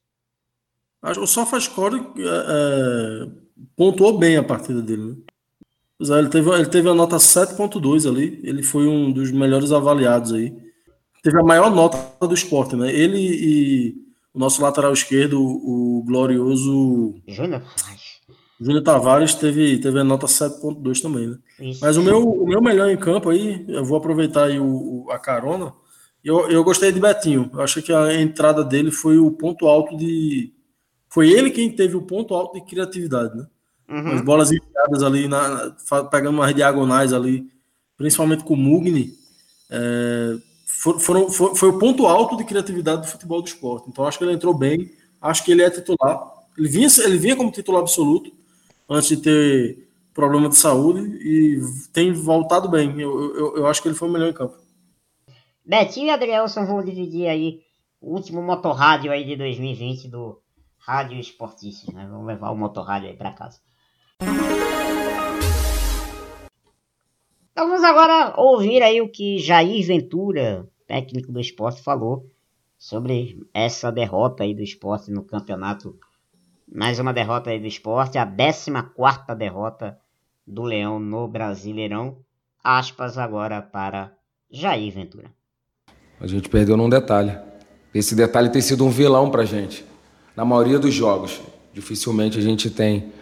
[1.02, 3.28] O SofaScore é, é,
[3.74, 5.16] pontuou bem a partida dele, né?
[6.10, 8.40] Ele teve, ele teve a nota 7.2 ali.
[8.42, 10.52] Ele foi um dos melhores avaliados aí
[11.22, 12.92] teve a maior nota do esporte, né?
[12.92, 13.94] Ele e
[14.34, 17.62] o nosso lateral esquerdo, o glorioso Júnior.
[18.60, 21.38] Júnior Tavares teve, teve a nota 7.2 também, né?
[21.60, 21.80] Isso.
[21.82, 25.10] Mas o meu, o meu melhor em campo aí, eu vou aproveitar aí o, o,
[25.10, 25.72] a carona.
[26.24, 27.50] Eu, eu gostei de Betinho.
[27.52, 30.52] Eu achei que a entrada dele foi o ponto alto de.
[31.08, 33.46] Foi ele quem teve o ponto alto de criatividade, né?
[33.92, 34.12] Uhum.
[34.12, 35.76] As bolas enfiadas ali, na,
[36.10, 37.46] pegando umas diagonais ali,
[37.96, 39.12] principalmente com o Mugni.
[39.70, 43.90] É, for, foram, for, foi o ponto alto de criatividade do futebol do esporte.
[43.90, 46.32] Então acho que ele entrou bem, acho que ele é titular.
[46.56, 48.32] Ele vinha, ele vinha como titular absoluto
[48.88, 51.60] antes de ter problema de saúde e
[51.92, 52.98] tem voltado bem.
[52.98, 54.56] Eu, eu, eu acho que ele foi o melhor em campo.
[55.64, 57.60] Betinho e Adrielson vão dividir aí
[58.00, 60.40] o último motorrádio aí de 2020 do
[60.78, 62.06] Rádio Esportistas, né?
[62.10, 63.60] Vamos levar o motorrádio aí para casa.
[67.52, 72.26] Então vamos agora ouvir aí o que Jair Ventura, técnico do esporte, falou
[72.78, 75.96] sobre essa derrota aí do esporte no campeonato.
[76.74, 78.72] Mais uma derrota aí do esporte, a 14
[79.38, 79.98] derrota
[80.46, 82.16] do Leão no Brasileirão.
[82.64, 84.12] Aspas agora para
[84.50, 85.30] Jair Ventura.
[86.20, 87.38] A gente perdeu num detalhe.
[87.94, 89.84] Esse detalhe tem sido um vilão pra gente.
[90.34, 91.40] Na maioria dos jogos,
[91.72, 93.12] dificilmente a gente tem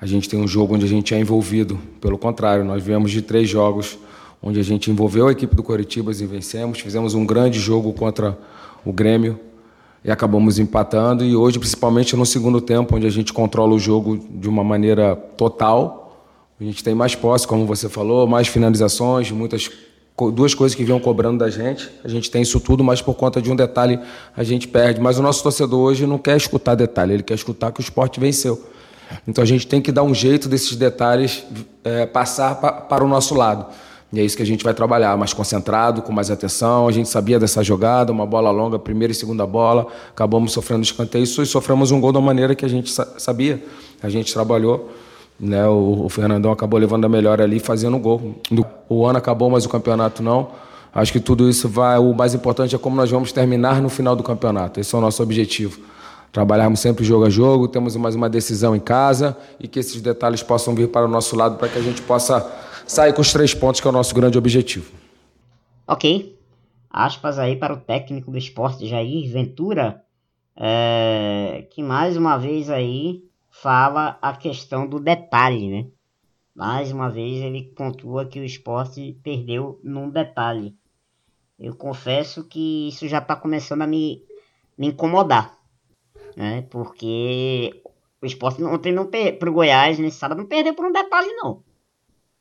[0.00, 1.78] a gente tem um jogo onde a gente é envolvido.
[2.00, 3.98] Pelo contrário, nós viemos de três jogos
[4.42, 6.80] onde a gente envolveu a equipe do Coritiba e vencemos.
[6.80, 8.38] Fizemos um grande jogo contra
[8.84, 9.40] o Grêmio
[10.04, 11.24] e acabamos empatando.
[11.24, 15.16] E hoje, principalmente no segundo tempo, onde a gente controla o jogo de uma maneira
[15.16, 16.24] total,
[16.60, 19.70] a gente tem mais posse, como você falou, mais finalizações, muitas
[20.32, 21.90] duas coisas que vinham cobrando da gente.
[22.04, 23.98] A gente tem isso tudo, mas por conta de um detalhe
[24.36, 25.00] a gente perde.
[25.00, 28.20] Mas o nosso torcedor hoje não quer escutar detalhe, ele quer escutar que o esporte
[28.20, 28.75] venceu.
[29.26, 31.44] Então a gente tem que dar um jeito desses detalhes
[31.84, 33.66] é, passar pa, para o nosso lado.
[34.12, 36.86] E é isso que a gente vai trabalhar, mais concentrado, com mais atenção.
[36.86, 39.86] A gente sabia dessa jogada, uma bola longa, primeira e segunda bola.
[40.10, 43.62] Acabamos sofrendo escanteio e sofremos um gol da maneira que a gente sabia.
[44.02, 44.90] A gente trabalhou.
[45.38, 45.66] Né?
[45.66, 48.36] O, o Fernandão acabou levando a melhor ali, fazendo o gol.
[48.88, 50.48] O ano acabou, mas o campeonato não.
[50.94, 51.98] Acho que tudo isso vai.
[51.98, 54.80] O mais importante é como nós vamos terminar no final do campeonato.
[54.80, 55.80] Esse é o nosso objetivo
[56.36, 60.42] trabalharmos sempre jogo a jogo, temos mais uma decisão em casa e que esses detalhes
[60.42, 62.42] possam vir para o nosso lado para que a gente possa
[62.86, 64.92] sair com os três pontos, que é o nosso grande objetivo.
[65.88, 66.38] Ok.
[66.90, 70.02] Aspas aí para o técnico do esporte, Jair Ventura,
[70.54, 75.86] é, que mais uma vez aí fala a questão do detalhe, né?
[76.54, 80.76] Mais uma vez ele pontua que o esporte perdeu num detalhe.
[81.58, 84.22] Eu confesso que isso já está começando a me,
[84.76, 85.55] me incomodar
[86.36, 86.62] né?
[86.70, 87.82] Porque
[88.20, 91.64] o esporte ontem não para o Goiás nesse sábado não perdeu por um detalhe não.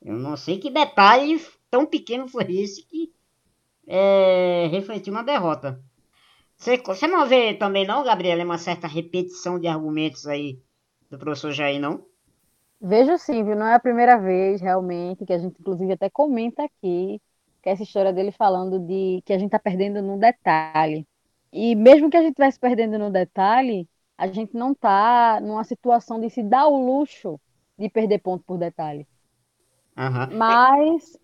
[0.01, 3.11] Eu não sei que detalhe tão pequeno foi esse que
[3.87, 5.81] é, refletiu uma derrota.
[6.57, 10.59] Você, você não vê também não, Gabriela, uma certa repetição de argumentos aí
[11.09, 12.05] do professor Jair, não?
[12.81, 13.55] Vejo sim, viu?
[13.55, 17.21] Não é a primeira vez, realmente, que a gente inclusive até comenta aqui,
[17.61, 21.07] que essa história dele falando de que a gente tá perdendo num detalhe.
[21.55, 23.87] E mesmo que a gente estivesse perdendo no detalhe,
[24.17, 27.39] a gente não está numa situação de se dar o luxo
[27.79, 29.07] de perder ponto por detalhe.
[29.97, 30.37] Uhum.
[30.37, 31.17] Mas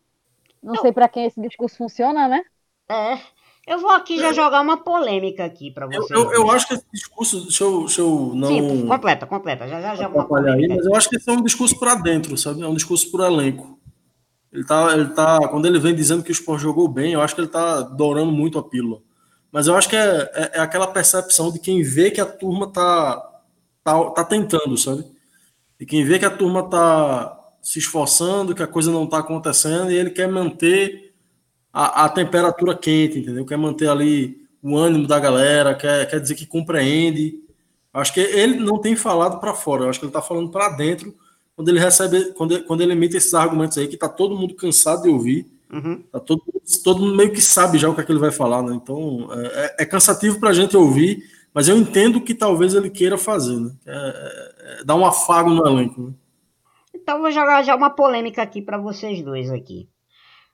[0.63, 0.81] não eu...
[0.81, 2.43] sei para quem esse discurso funciona, né?
[2.89, 3.19] É.
[3.67, 6.09] Eu vou aqui já jogar uma polêmica aqui para vocês.
[6.09, 8.47] Eu, eu, eu, acho que esse discurso, deixa eu, deixa eu não.
[8.47, 9.67] Sim, completa, completa.
[9.67, 12.61] Já, já, já aí, mas eu acho que esse é um discurso para dentro, sabe?
[12.61, 13.77] É um discurso para elenco.
[14.49, 17.35] Ele tá, ele tá, quando ele vem dizendo que o Sport jogou bem, eu acho
[17.35, 19.01] que ele tá dourando muito a pílula.
[19.51, 22.71] Mas eu acho que é, é, é, aquela percepção de quem vê que a turma
[22.71, 23.41] tá,
[23.83, 25.05] tá, tá tentando, sabe?
[25.79, 29.91] E quem vê que a turma tá se esforçando, que a coisa não tá acontecendo,
[29.91, 31.13] e ele quer manter
[31.73, 33.45] a, a temperatura quente, entendeu?
[33.45, 37.39] Quer manter ali o ânimo da galera, quer, quer dizer que compreende.
[37.93, 41.13] Acho que ele não tem falado para fora, acho que ele está falando para dentro
[41.55, 45.03] quando ele recebe, quando quando ele emite esses argumentos aí que tá todo mundo cansado
[45.03, 46.03] de ouvir Uhum.
[46.11, 46.43] Tá todo,
[46.83, 48.73] todo mundo meio que sabe já o que, é que ele vai falar, né?
[48.75, 53.17] Então é, é, cansativo para a gente ouvir, mas eu entendo que talvez ele queira
[53.17, 53.71] fazer, né?
[53.85, 56.01] É, é, é dar um afago no elenco.
[56.01, 56.13] Né?
[56.93, 59.87] Então vou jogar já uma polêmica aqui para vocês dois aqui.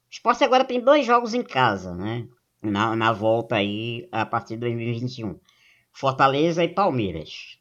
[0.10, 2.28] O Sport agora tem dois jogos em casa, né?
[2.62, 5.40] Na, na volta aí a partir de 2021.
[5.92, 7.58] Fortaleza e Palmeiras.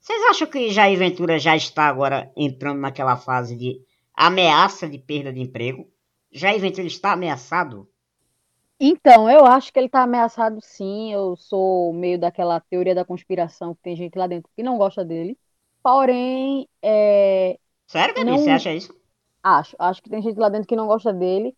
[0.00, 3.80] Vocês acham que Jair Ventura já está agora entrando naquela fase de
[4.14, 5.88] ameaça de perda de emprego?
[6.36, 7.88] Jair Ventura está ameaçado?
[8.78, 11.10] Então, eu acho que ele está ameaçado sim.
[11.10, 15.02] Eu sou meio daquela teoria da conspiração que tem gente lá dentro que não gosta
[15.02, 15.38] dele.
[15.82, 17.58] Porém, é...
[17.86, 18.30] Sério, Gabi?
[18.30, 18.38] Não...
[18.38, 18.94] Você acha isso?
[19.42, 19.74] Acho.
[19.78, 21.56] Acho que tem gente lá dentro que não gosta dele.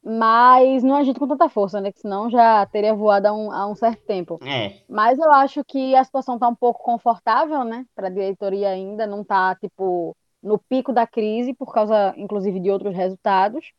[0.00, 1.90] Mas não agita com tanta força, né?
[1.90, 4.38] Que senão já teria voado há um, há um certo tempo.
[4.46, 4.80] É.
[4.88, 7.84] Mas eu acho que a situação está um pouco confortável, né?
[7.96, 9.08] Para a diretoria ainda.
[9.08, 13.72] Não está, tipo, no pico da crise, por causa, inclusive, de outros resultados.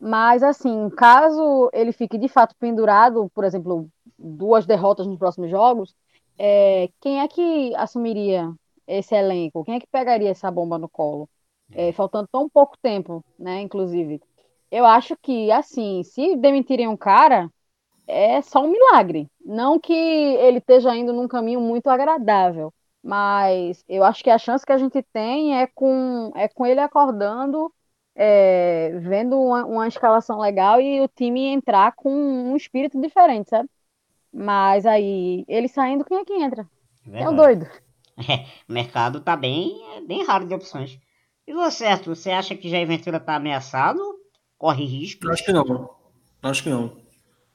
[0.00, 3.86] Mas, assim, caso ele fique de fato pendurado, por exemplo,
[4.18, 5.94] duas derrotas nos próximos jogos,
[6.38, 8.50] é, quem é que assumiria
[8.86, 9.62] esse elenco?
[9.64, 11.28] Quem é que pegaria essa bomba no colo?
[11.72, 14.20] É, faltando tão pouco tempo, né, inclusive.
[14.70, 17.50] Eu acho que, assim, se demitirem um cara,
[18.06, 19.28] é só um milagre.
[19.44, 24.64] Não que ele esteja indo num caminho muito agradável, mas eu acho que a chance
[24.64, 27.72] que a gente tem é com, é com ele acordando
[28.14, 33.68] é, vendo uma, uma, escalação legal e o time entrar com um espírito diferente, sabe?
[34.32, 36.68] Mas aí, ele saindo, quem é que entra?
[37.12, 37.66] É, é um doido.
[38.28, 40.98] É, o mercado tá bem, é bem raro de opções.
[41.46, 43.98] E você, Arthur, você acha que Jair Ventura tá ameaçado?
[44.58, 45.26] Corre risco?
[45.30, 45.88] Acho que não.
[46.42, 46.98] Acho que não.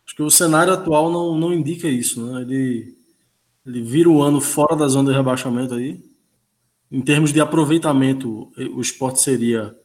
[0.03, 2.41] Acho que o cenário atual não, não indica isso, né?
[2.41, 2.95] Ele,
[3.63, 6.03] ele vira o ano fora da zona de rebaixamento aí.
[6.91, 9.75] Em termos de aproveitamento, o esporte seria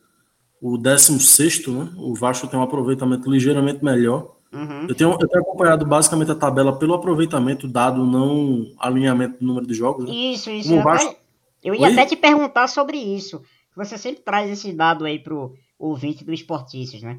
[0.60, 1.90] o 16, né?
[1.96, 4.36] O Vasco tem um aproveitamento ligeiramente melhor.
[4.52, 4.86] Uhum.
[4.88, 9.66] Eu, tenho, eu tenho acompanhado basicamente a tabela pelo aproveitamento dado, não alinhamento do número
[9.66, 10.04] de jogos.
[10.06, 10.14] Né?
[10.14, 10.74] Isso, isso.
[10.74, 11.16] Eu, Vasco...
[11.62, 11.92] eu ia Oi?
[11.92, 13.42] até te perguntar sobre isso.
[13.76, 17.18] Você sempre traz esse dado aí pro ouvinte do Esportistas, né?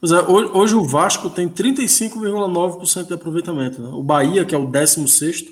[0.00, 3.82] Pois é, hoje, hoje o Vasco tem 35,9% de aproveitamento.
[3.82, 3.88] Né?
[3.90, 5.44] O Bahia, que é o 16,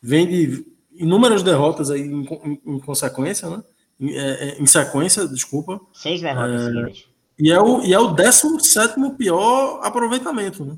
[0.00, 3.62] vem de inúmeras derrotas aí em, em, em consequência, né?
[4.00, 5.80] É, é, em sequência, desculpa.
[5.92, 6.92] Seis derrotas é,
[7.38, 10.64] E é o, e é o 17 pior aproveitamento.
[10.64, 10.76] Né?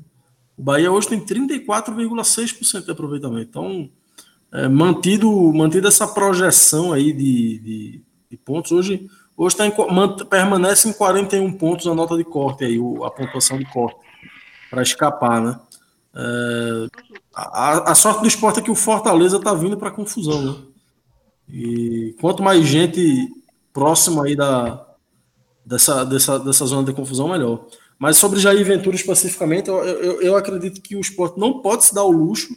[0.57, 3.49] O Bahia hoje tem 34,6% de aproveitamento.
[3.49, 3.89] Então,
[4.53, 8.01] é, mantido, mantido essa projeção aí de, de,
[8.31, 9.73] de pontos, hoje, hoje tá em,
[10.29, 13.99] permanece em 41 pontos a nota de corte, aí, a pontuação de corte,
[14.69, 15.41] para escapar.
[15.41, 15.59] Né?
[16.15, 16.87] É,
[17.35, 20.41] a, a, sorte do esporte é que o Fortaleza está vindo para confusão.
[20.41, 20.55] Né?
[21.51, 23.27] E quanto mais gente
[23.73, 24.85] próxima aí da,
[25.65, 27.65] dessa, dessa, dessa zona de confusão, melhor.
[27.97, 31.93] Mas sobre Jair Ventura especificamente, eu, eu, eu acredito que o esporte não pode se
[31.93, 32.55] dar o luxo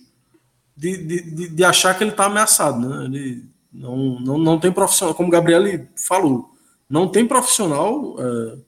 [0.76, 3.04] de, de, de achar que ele está ameaçado, né?
[3.04, 6.50] Ele não, não, não tem profissional, como o Gabriel falou,
[6.88, 8.58] não tem profissional é,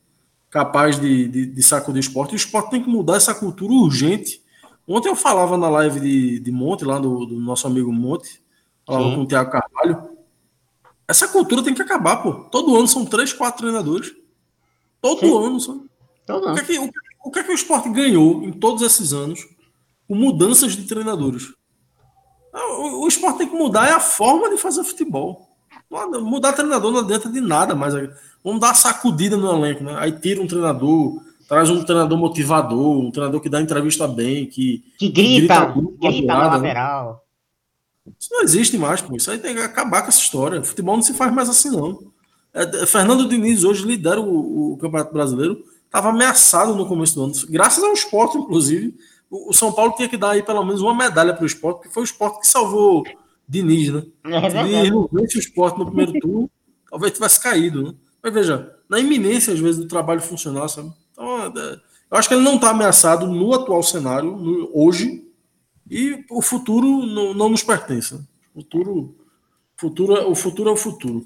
[0.50, 3.72] capaz de, de, de, sacudir o esporte, e o esporte tem que mudar essa cultura
[3.72, 4.42] urgente.
[4.86, 8.40] Ontem eu falava na live de, de Monte, lá do, do nosso amigo Monte,
[8.86, 9.14] falava Sim.
[9.14, 10.13] com o Thiago Carvalho.
[11.06, 12.32] Essa cultura tem que acabar, pô.
[12.50, 14.12] Todo ano são três, quatro treinadores.
[15.00, 15.46] Todo Sim.
[15.46, 15.60] ano.
[15.60, 15.84] São...
[16.26, 16.90] Todo o, que é que, o,
[17.24, 19.46] o que é que o esporte ganhou em todos esses anos
[20.08, 21.52] com mudanças de treinadores?
[22.52, 25.48] O, o esporte tem que mudar é a forma de fazer futebol.
[26.22, 27.94] Mudar treinador não adianta de nada, mas
[28.42, 29.94] vamos dar uma sacudida no elenco, né?
[29.98, 34.82] Aí tira um treinador, traz um treinador motivador, um treinador que dá entrevista bem, que,
[34.98, 36.48] que grita, que grita, grita no né?
[36.48, 37.23] lateral.
[38.18, 39.16] Isso não existe mais, pô.
[39.16, 40.60] Isso aí tem que acabar com essa história.
[40.60, 42.12] O futebol não se faz mais assim, não.
[42.52, 45.64] É, Fernando Diniz hoje lidera o, o Campeonato Brasileiro.
[45.84, 48.94] Estava ameaçado no começo do ano, graças ao esporte, inclusive.
[49.30, 51.76] O, o São Paulo tinha que dar aí pelo menos uma medalha para o esporte,
[51.76, 53.04] porque foi o esporte que salvou
[53.48, 54.02] Diniz, né?
[54.24, 56.50] É Diniz não vence o esporte no primeiro turno,
[56.90, 57.94] talvez tivesse caído, né?
[58.22, 60.90] Mas veja, na iminência, às vezes, do trabalho funcionar, sabe?
[61.12, 65.24] Então, é, eu acho que ele não está ameaçado no atual cenário, no, hoje,
[65.90, 68.14] e o futuro não, não nos pertence.
[68.54, 69.16] O futuro,
[69.76, 71.24] futuro, é, o futuro é o futuro.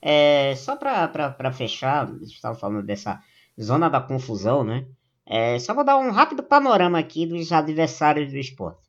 [0.00, 3.22] É, só para fechar, estava falando dessa
[3.60, 4.86] zona da confusão, né?
[5.26, 8.80] É, só vou dar um rápido panorama aqui dos adversários do esporte.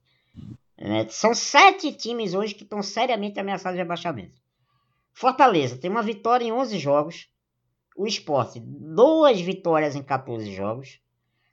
[0.77, 4.39] É, são sete times hoje que estão seriamente ameaçados de rebaixamento.
[5.11, 7.27] Fortaleza tem uma vitória em 11 jogos.
[7.97, 11.01] O esporte, duas vitórias em 14 jogos.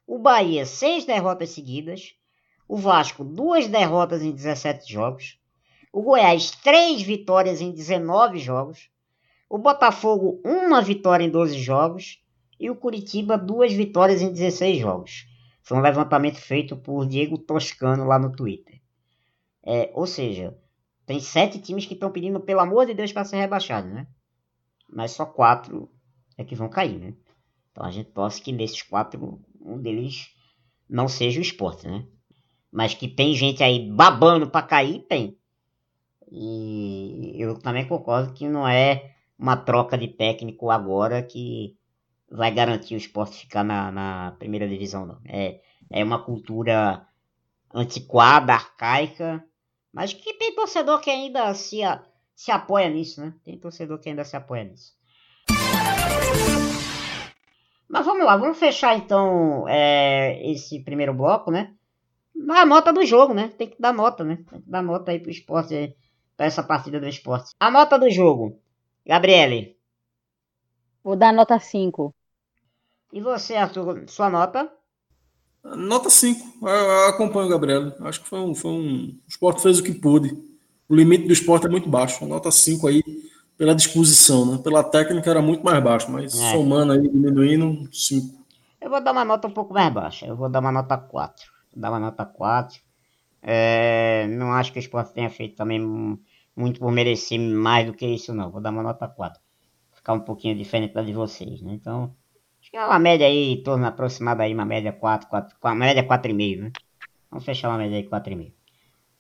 [0.07, 2.15] O Bahia, seis derrotas seguidas.
[2.69, 5.39] O Vasco, duas derrotas em 17 jogos.
[5.93, 8.91] O Goiás, três vitórias em 19 jogos.
[9.49, 12.21] O Botafogo, uma vitória em 12 jogos.
[12.59, 15.27] E o Curitiba, duas vitórias em 16 jogos.
[15.63, 18.81] Foi um levantamento feito por Diego Toscano lá no Twitter.
[19.63, 20.57] É, ou seja,
[21.05, 24.07] tem sete times que estão pedindo, pelo amor de Deus, para ser rebaixado, né?
[24.89, 25.91] Mas só quatro
[26.37, 27.15] é que vão cair, né?
[27.71, 30.35] Então a gente torce que nesses quatro, um deles
[30.89, 32.07] não seja o esporte, né?
[32.71, 35.39] Mas que tem gente aí babando para cair, tem.
[36.31, 41.77] E eu também concordo que não é uma troca de técnico agora que
[42.31, 45.21] vai garantir o esporte ficar na, na primeira divisão, não.
[45.25, 47.07] É, é uma cultura
[47.73, 49.45] antiquada, arcaica,
[49.93, 51.79] mas que tem torcedor que ainda se,
[52.35, 53.35] se apoia nisso, né?
[53.45, 54.95] Tem torcedor que ainda se apoia nisso.
[57.89, 61.73] Mas vamos lá, vamos fechar então é, esse primeiro bloco, né?
[62.51, 63.49] A nota do jogo, né?
[63.49, 64.37] Tem que dar nota, né?
[64.49, 65.97] Tem que dar nota aí pro esporte,
[66.37, 67.53] pra essa partida do esporte.
[67.59, 68.61] A nota do jogo.
[69.05, 69.77] Gabriele.
[71.03, 72.15] Vou dar nota 5.
[73.13, 74.71] E você, Arthur, sua nota?
[75.65, 76.67] Nota 5.
[76.67, 77.93] Eu acompanho o Gabriel.
[78.01, 79.07] Acho que foi um, foi um.
[79.07, 80.37] O esporte fez o que pôde.
[80.89, 82.25] O limite do esporte é muito baixo.
[82.27, 83.03] Nota 5 aí,
[83.57, 84.59] pela disposição, né?
[84.63, 86.53] Pela técnica era muito mais baixo, mas é.
[86.53, 88.45] somando aí, diminuindo, 5.
[88.81, 90.27] Eu vou dar uma nota um pouco mais baixa.
[90.27, 91.56] Eu vou dar uma nota 4.
[91.77, 92.81] Uma nota 4.
[93.43, 95.81] É, não acho que o esporte tenha feito também
[96.57, 98.51] muito por merecer mais do que isso, não.
[98.51, 99.41] Vou dar uma nota 4
[100.07, 101.73] ficar um pouquinho diferente da de vocês, né?
[101.73, 102.15] Então,
[102.61, 105.75] acho que é uma média aí, em torno aproximada aí, uma média 4, 4 uma
[105.75, 106.73] média 4,5, né?
[107.29, 108.53] Vamos fechar uma média aí 4,5.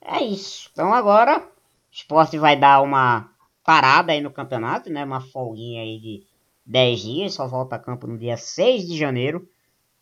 [0.00, 0.70] É isso.
[0.72, 1.42] Então agora, o
[1.90, 3.28] esporte vai dar uma
[3.64, 5.04] parada aí no campeonato, né?
[5.04, 6.26] Uma folguinha aí de
[6.64, 9.48] 10 dias, só volta a campo no dia 6 de janeiro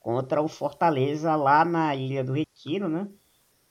[0.05, 3.09] contra o Fortaleza lá na Ilha do Retiro, né?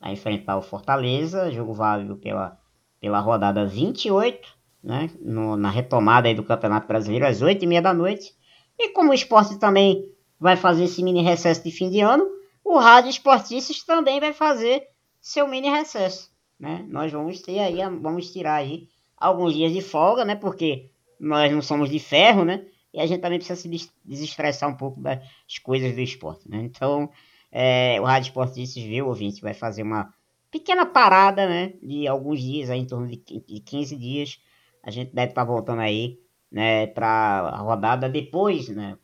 [0.02, 2.60] Vai enfrentar o Fortaleza, jogo válido pela,
[3.00, 4.52] pela rodada 28
[4.84, 8.36] né, no, na retomada aí do Campeonato Brasileiro às 8h30 da noite.
[8.80, 12.28] E como o esporte também vai fazer esse mini recesso de fim de ano,
[12.66, 14.88] o Rádio Esportistas também vai fazer
[15.22, 16.32] seu mini recesso.
[16.60, 16.84] Né?
[16.90, 20.36] Nós vamos ter aí, vamos tirar aí alguns dias de folga, né?
[20.36, 22.66] Porque nós não somos de ferro, né?
[22.94, 25.20] E a gente também precisa se desestressar um pouco das
[25.64, 26.62] coisas do esporte, né?
[26.64, 27.10] Então,
[27.52, 30.14] é, o Rádio Esportistas, viu, ouvinte, vai fazer uma
[30.52, 31.74] pequena parada, né?
[31.82, 34.40] De alguns dias, aí, em torno de 15 dias,
[34.84, 36.20] a gente deve estar tá voltando aí,
[36.52, 37.08] né, para
[37.50, 38.96] a rodada depois, né,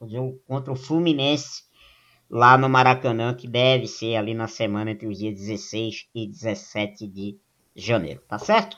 [0.46, 1.64] contra o Fluminense
[2.30, 7.08] lá no Maracanã, que deve ser ali na semana entre os dias 16 e 17
[7.08, 7.40] de
[7.76, 8.78] janeiro, tá certo?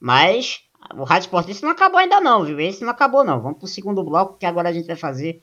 [0.00, 2.58] Mas o Rádio Esportista não acabou ainda não, viu?
[2.60, 3.40] Esse não acabou não.
[3.40, 5.42] Vamos para o segundo bloco, que agora a gente vai fazer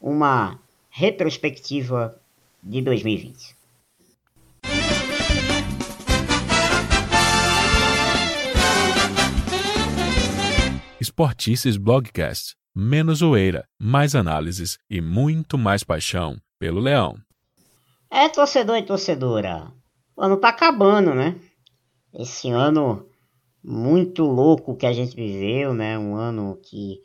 [0.00, 0.58] uma
[0.90, 2.20] retrospectiva
[2.62, 3.56] de 2020.
[11.00, 12.54] Esportices Blogcast.
[12.76, 17.16] Menos zoeira, mais análises e muito mais paixão pelo Leão.
[18.10, 19.70] É, torcedor e torcedora.
[20.16, 21.36] O ano tá acabando, né?
[22.14, 23.06] esse ano
[23.64, 25.98] muito louco que a gente viveu, né?
[25.98, 27.00] Um ano que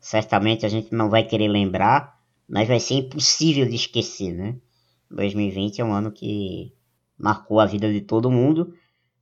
[0.00, 4.56] certamente a gente não vai querer lembrar, mas vai ser impossível de esquecer, né?
[5.10, 6.72] 2020 é um ano que
[7.18, 8.72] marcou a vida de todo mundo.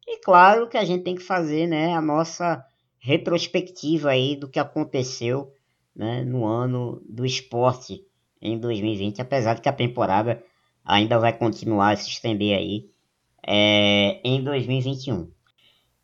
[0.06, 2.64] E claro que a gente tem que fazer, né, a nossa
[2.98, 5.52] retrospectiva aí do que aconteceu,
[5.94, 8.04] né, no ano do esporte
[8.40, 10.42] em 2020, apesar de que a temporada
[10.84, 12.90] ainda vai continuar a se estender aí
[13.46, 15.30] é, em 2021.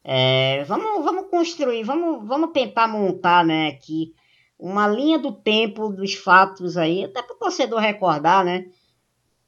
[0.04, 4.14] É, vamos, vamos construir, vamos, vamos tentar montar né, aqui
[4.58, 8.66] uma linha do tempo dos fatos aí, até para o torcedor recordar, né?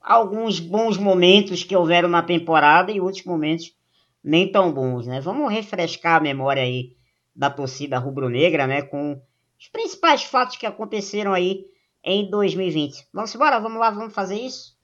[0.01, 3.75] Alguns bons momentos que houveram na temporada e outros momentos
[4.23, 5.21] nem tão bons, né?
[5.21, 6.97] Vamos refrescar a memória aí
[7.35, 8.83] da torcida rubro-negra, né?
[8.83, 9.21] Com
[9.59, 11.65] os principais fatos que aconteceram aí
[12.05, 13.09] em 2020.
[13.13, 14.79] Vamos embora, vamos lá, vamos fazer isso?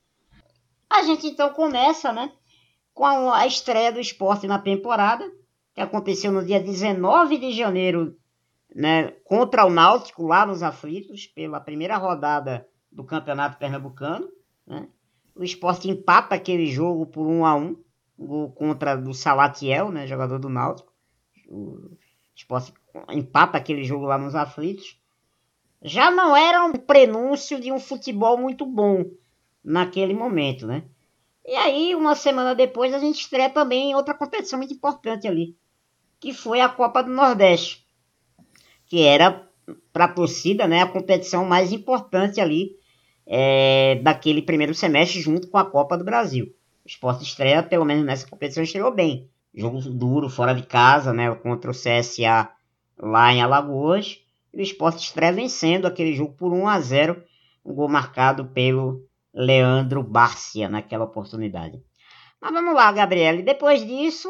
[0.91, 2.33] A gente então começa, né?
[2.93, 5.25] Com a estreia do esporte na temporada
[5.77, 8.17] que aconteceu no dia 19 de janeiro,
[8.75, 14.27] né, contra o Náutico, lá nos Aflitos, pela primeira rodada do Campeonato Pernambucano.
[14.67, 14.89] Né?
[15.35, 17.77] O esporte empata aquele jogo por 1 a 1
[18.19, 20.91] gol contra do Salatiel, né, jogador do Náutico.
[21.47, 21.91] O
[22.35, 22.73] esporte
[23.11, 24.99] empata aquele jogo lá nos Aflitos.
[25.83, 29.05] Já não era um prenúncio de um futebol muito bom
[29.63, 30.85] naquele momento, né?
[31.45, 35.55] E aí, uma semana depois, a gente estreia também em outra competição muito importante ali,
[36.21, 37.87] que foi a Copa do Nordeste,
[38.87, 39.47] que era
[39.93, 42.77] para a torcida né, a competição mais importante ali
[43.27, 46.47] é, daquele primeiro semestre, junto com a Copa do Brasil.
[46.85, 49.29] O esporte estreia, pelo menos nessa competição, estreou bem.
[49.53, 52.49] Jogo duro, fora de casa, né, contra o CSA
[52.99, 54.21] lá em Alagoas.
[54.55, 57.23] E o esporte estreia vencendo aquele jogo por 1 a 0
[57.65, 59.05] um gol marcado pelo
[59.35, 61.83] Leandro Bárcia naquela oportunidade.
[62.41, 63.43] Mas vamos lá, Gabriele.
[63.43, 64.29] Depois disso,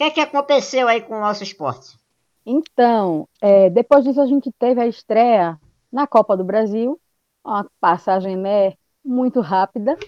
[0.00, 1.98] que é que aconteceu aí com o nosso esporte?
[2.46, 5.60] Então, é, depois disso a gente teve a estreia
[5.92, 6.98] na Copa do Brasil,
[7.44, 8.72] uma passagem né,
[9.04, 9.98] muito rápida,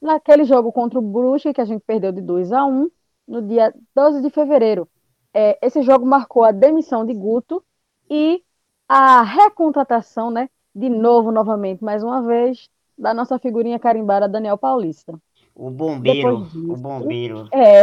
[0.00, 2.88] naquele jogo contra o Brusque, que a gente perdeu de 2 a 1
[3.26, 4.88] no dia 12 de fevereiro.
[5.34, 7.60] É, esse jogo marcou a demissão de Guto
[8.08, 8.44] e
[8.88, 15.20] a recontratação, né, de novo, novamente, mais uma vez, da nossa figurinha carimbada Daniel Paulista.
[15.54, 17.48] O bombeiro, disso, o bombeiro.
[17.52, 17.82] É,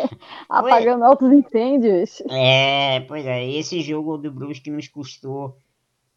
[0.48, 2.20] apagando altos incêndios.
[2.28, 5.56] É, pois é, esse jogo do Brusque nos custou,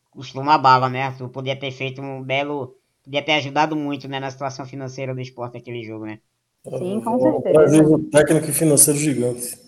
[0.10, 4.20] custou uma bala, né, Tu Podia ter feito um belo, podia ter ajudado muito, né,
[4.20, 6.20] na situação financeira do esporte aquele jogo, né?
[6.64, 7.96] Sim, com certeza.
[7.96, 9.60] Um técnico financeiro gigante.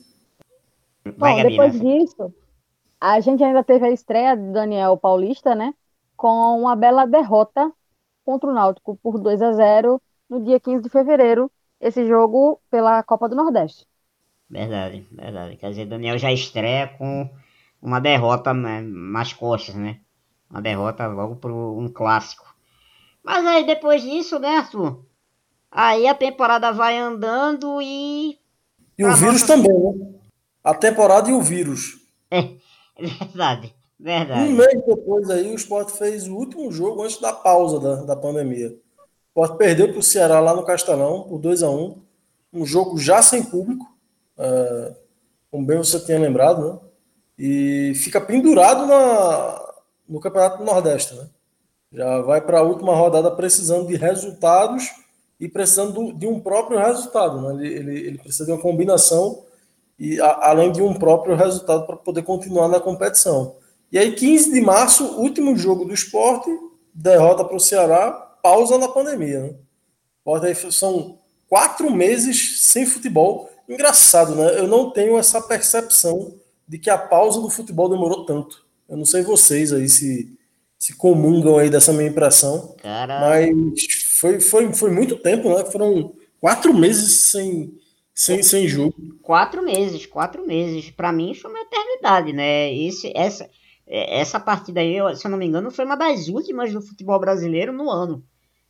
[1.18, 2.34] Vai, Bom, depois disso,
[3.00, 5.74] a gente ainda teve a estreia de Daniel Paulista, né,
[6.16, 7.72] com uma bela derrota
[8.26, 13.04] contra o Náutico por 2 a 0 no dia 15 de fevereiro, esse jogo pela
[13.04, 13.86] Copa do Nordeste.
[14.50, 15.58] Verdade, verdade.
[15.58, 17.30] Quer dizer, Daniel já estreia com
[17.82, 20.00] uma derrota né, nas costas, né?
[20.50, 22.56] Uma derrota logo por um clássico.
[23.24, 25.06] Mas aí depois disso, né, Arthur?
[25.70, 28.40] Aí a temporada vai andando e.
[28.98, 29.48] E o vírus nossa...
[29.48, 30.14] também, né?
[30.64, 31.98] A temporada e o vírus.
[32.32, 32.56] É,
[32.98, 34.50] verdade, verdade.
[34.50, 38.16] Um mês depois aí, o Sport fez o último jogo antes da pausa da, da
[38.16, 38.74] pandemia.
[39.38, 41.96] Sport perdeu para o Ceará lá no Castelão por 2 a 1
[42.54, 43.86] um jogo já sem público,
[44.36, 44.96] é,
[45.52, 46.80] como bem você tinha lembrado, né?
[47.38, 49.74] E fica pendurado na,
[50.10, 51.28] no Campeonato do Nordeste, né?
[51.92, 54.90] Já vai para a última rodada precisando de resultados
[55.40, 57.64] e precisando de um próprio resultado, né?
[57.64, 59.44] Ele, ele, ele precisa de uma combinação
[60.00, 63.56] e a, além de um próprio resultado para poder continuar na competição.
[63.92, 66.50] E aí, 15 de março, último jogo do esporte,
[66.92, 69.42] derrota para o Ceará pausa na pandemia.
[69.42, 70.54] Né?
[70.72, 71.20] São
[71.50, 73.50] quatro meses sem futebol.
[73.68, 74.58] Engraçado, né?
[74.58, 76.34] Eu não tenho essa percepção
[76.66, 78.66] de que a pausa do futebol demorou tanto.
[78.88, 80.34] Eu não sei vocês aí se,
[80.80, 82.74] se comungam aí dessa minha impressão.
[83.20, 83.52] Mas
[84.18, 85.66] foi, foi, foi muito tempo, né?
[85.66, 87.74] Foram quatro meses sem,
[88.14, 88.96] sem, sem jogo.
[89.22, 90.90] Quatro meses, quatro meses.
[90.90, 92.74] Para mim foi uma eternidade, né?
[92.74, 93.50] Esse, essa,
[93.86, 97.74] essa partida aí, se eu não me engano, foi uma das últimas do futebol brasileiro
[97.74, 98.24] no ano.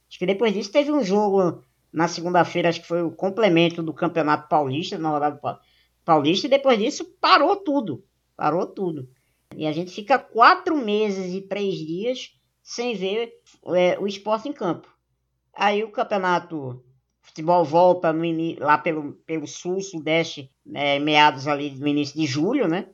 [0.10, 3.94] Acho que depois disso teve um jogo na segunda-feira, acho que foi o complemento do
[3.94, 5.40] Campeonato Paulista, na rodada
[6.06, 8.04] Paulista, e depois disso parou tudo.
[8.36, 9.10] Parou tudo.
[9.56, 12.32] E a gente fica quatro meses e três dias
[12.62, 13.32] sem ver
[13.76, 14.88] é, o esporte em campo.
[15.54, 16.84] Aí o campeonato
[17.22, 18.24] futebol volta no
[18.60, 22.90] lá pelo, pelo sul, sudeste, é, meados ali no início de julho, né?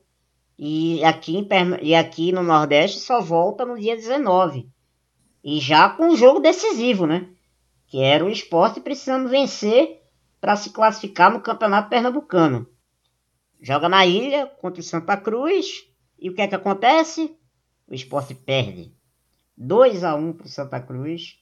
[0.58, 1.46] E aqui, em,
[1.82, 4.68] e aqui no Nordeste só volta no dia 19.
[5.44, 7.28] E já com um jogo decisivo, né?
[7.86, 10.00] Que era o esporte precisando vencer
[10.40, 12.66] para se classificar no Campeonato Pernambucano.
[13.60, 15.84] joga na ilha contra o Santa Cruz.
[16.18, 17.36] E o que é que acontece?
[17.86, 18.94] O esporte perde
[19.56, 21.38] 2 a 1 para o Santa Cruz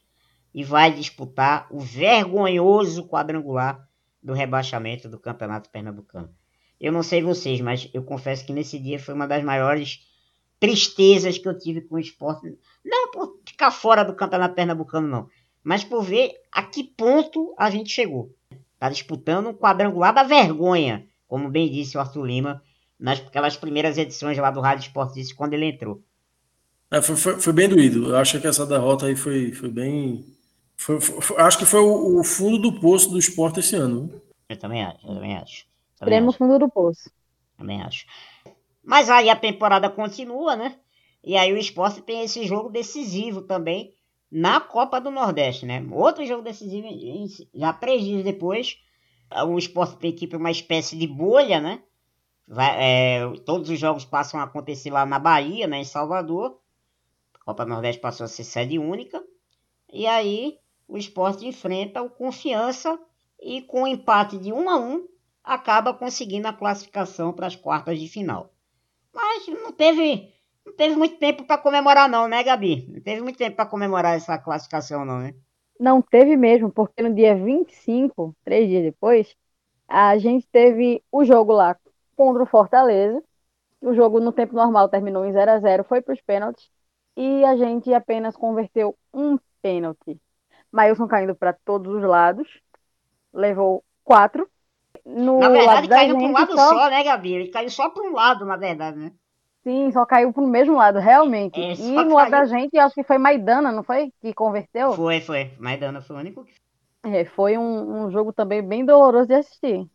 [0.52, 3.88] e vai disputar o vergonhoso quadrangular
[4.20, 6.34] do rebaixamento do Campeonato Pernambucano.
[6.80, 10.00] Eu não sei vocês, mas eu confesso que nesse dia foi uma das maiores
[10.62, 12.56] tristezas que eu tive com o esporte.
[12.84, 15.28] Não por ficar fora do Campeonato Pernambucano, não.
[15.64, 18.32] Mas por ver a que ponto a gente chegou.
[18.78, 22.62] Tá disputando um quadrangular da vergonha, como bem disse o Arthur Lima,
[22.96, 26.00] nas aquelas primeiras edições lá do Rádio Esporte disse quando ele entrou.
[26.88, 28.10] É, foi, foi, foi, bem doído.
[28.10, 30.24] Eu acho que essa derrota aí foi, foi bem.
[30.76, 30.98] Foi,
[31.38, 34.22] acho que foi o, o, fundo do poço do esporte esse ano.
[34.48, 35.64] Eu também acho, eu também acho.
[35.94, 37.10] Extremo fundo do poço.
[37.58, 38.06] Também acho.
[38.82, 40.78] Mas aí a temporada continua, né?
[41.22, 43.94] E aí o esporte tem esse jogo decisivo também
[44.30, 45.86] na Copa do Nordeste, né?
[45.92, 46.88] Outro jogo decisivo,
[47.54, 48.78] já três dias depois,
[49.46, 51.82] o esporte tem equipe uma espécie de bolha, né?
[52.46, 55.78] Vai, é, todos os jogos passam a acontecer lá na Bahia, né?
[55.78, 56.58] Em Salvador.
[57.34, 59.22] A Copa Nordeste passou a ser sede única.
[59.92, 60.58] E aí
[60.88, 62.98] o esporte enfrenta o Confiança
[63.40, 65.06] e com um empate de 1 a 1
[65.44, 68.52] acaba conseguindo a classificação para as quartas de final.
[69.14, 70.32] Mas não teve,
[70.64, 72.86] não teve muito tempo para comemorar não, né, Gabi?
[72.88, 75.34] Não teve muito tempo para comemorar essa classificação não, né?
[75.78, 79.34] Não teve mesmo, porque no dia 25, três dias depois,
[79.88, 81.76] a gente teve o jogo lá
[82.16, 83.22] contra o Fortaleza.
[83.80, 86.70] O jogo no tempo normal terminou em 0 a 0 foi para os pênaltis.
[87.16, 90.20] E a gente apenas converteu um pênalti.
[90.70, 92.48] Mailson caindo para todos os lados.
[93.32, 94.48] Levou quatro
[95.04, 96.68] no na verdade, caiu para um lado só...
[96.68, 97.32] só, né, Gabi?
[97.34, 99.12] Ele caiu só para um lado, na verdade, né?
[99.62, 101.60] Sim, só caiu para o mesmo lado, realmente.
[101.60, 104.12] É, e no lado da gente, acho que foi Maidana, não foi?
[104.20, 104.92] Que converteu?
[104.92, 105.52] Foi, foi.
[105.58, 106.52] Maidana foi o único que.
[107.04, 109.88] É, foi um, um jogo também bem doloroso de assistir.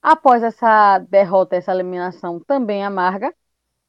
[0.00, 3.34] Após essa derrota, essa eliminação também amarga,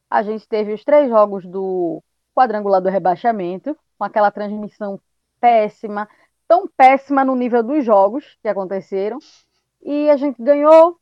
[0.09, 2.01] a gente teve os três jogos do
[2.33, 4.99] quadrangular do rebaixamento, com aquela transmissão
[5.39, 6.07] péssima,
[6.47, 9.19] tão péssima no nível dos jogos que aconteceram,
[9.81, 10.97] e a gente ganhou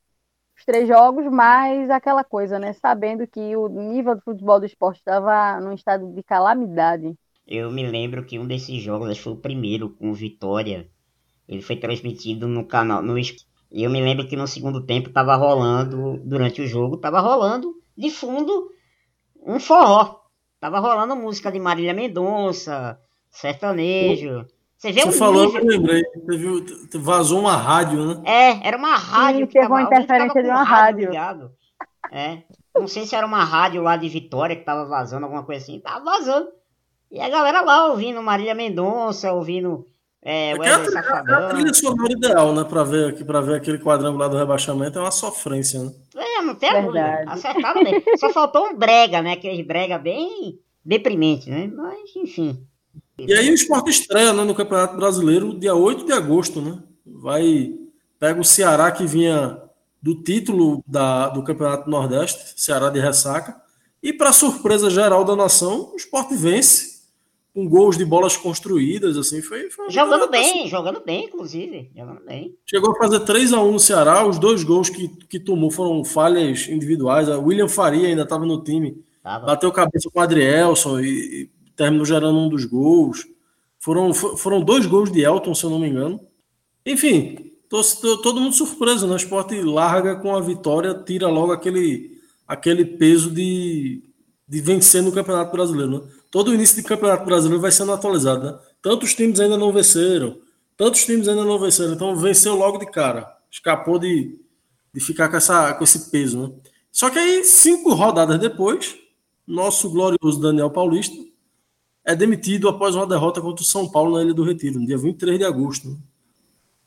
[0.57, 2.73] os três jogos, mas aquela coisa, né?
[2.73, 7.15] Sabendo que o nível do futebol do esporte estava num estado de calamidade.
[7.45, 10.89] Eu me lembro que um desses jogos, acho foi o primeiro, com Vitória,
[11.47, 13.01] ele foi transmitido no canal.
[13.01, 17.19] No, e eu me lembro que no segundo tempo estava rolando, durante o jogo, estava
[17.19, 18.71] rolando de fundo
[19.45, 20.21] um forró.
[20.59, 22.99] Tava rolando música de Marília Mendonça,
[23.29, 24.45] sertanejo.
[24.77, 25.61] Você vê Você falou, nível...
[25.61, 26.03] eu lembrei.
[26.03, 28.21] Teve, vazou uma rádio, né?
[28.25, 29.41] É, era uma rádio.
[29.41, 31.13] Sim, que teve uma interferência de uma rádio.
[31.13, 31.51] rádio.
[32.11, 32.43] É.
[32.75, 35.79] Não sei se era uma rádio lá de Vitória que tava vazando, alguma coisa assim.
[35.79, 36.49] Tava vazando.
[37.11, 39.85] E a galera lá ouvindo Marília Mendonça, ouvindo
[40.21, 41.39] é, é é Safadão.
[41.39, 42.63] É a trilha sonora ideal, né?
[42.65, 45.91] Pra ver, aqui, pra ver aquele quadrangular do rebaixamento é uma sofrência, né?
[46.17, 47.23] É, não tem dúvida.
[47.27, 48.03] Acertaram bem.
[48.17, 49.31] Só faltou um brega, né?
[49.31, 51.71] Aquele brega bem deprimente, né?
[51.73, 52.66] Mas, enfim.
[53.19, 56.81] E aí o esporte estreia né, no Campeonato Brasileiro dia 8 de agosto, né?
[57.05, 57.73] Vai,
[58.19, 59.59] pega o Ceará que vinha
[60.01, 63.59] do título da, do Campeonato Nordeste, Ceará de ressaca,
[64.01, 66.97] e para surpresa geral da nação, o esporte vence
[67.53, 69.71] com gols de bolas construídas, assim, foi...
[69.71, 70.69] foi jogando bem, assim.
[70.69, 72.55] jogando bem, inclusive, jogando bem.
[72.63, 76.05] Chegou a fazer 3 a 1 no Ceará, os dois gols que, que tomou foram
[76.05, 79.47] falhas individuais, a William Faria ainda estava no time, tava.
[79.47, 83.25] bateu cabeça com o Adrielson e terminou gerando um dos gols.
[83.79, 86.19] Foram, foram dois gols de Elton, se eu não me engano.
[86.85, 89.15] Enfim, tô, tô, todo mundo surpreso, né?
[89.15, 94.03] Esporte larga com a vitória, tira logo aquele, aquele peso de,
[94.47, 95.91] de vencer no Campeonato Brasileiro.
[95.91, 96.01] Né?
[96.31, 98.43] Todo início de Campeonato Brasileiro vai sendo atualizado.
[98.43, 98.59] Né?
[98.81, 100.37] Tantos times ainda não venceram,
[100.75, 101.93] tantos times ainda não venceram.
[101.93, 103.31] Então venceu logo de cara.
[103.51, 104.37] Escapou de,
[104.93, 106.41] de ficar com, essa, com esse peso.
[106.41, 106.51] Né?
[106.91, 108.97] Só que aí, cinco rodadas depois,
[109.45, 111.26] nosso glorioso Daniel Paulista
[112.07, 114.97] é demitido após uma derrota contra o São Paulo na Ilha do Retiro, no dia
[114.97, 115.99] 23 de agosto.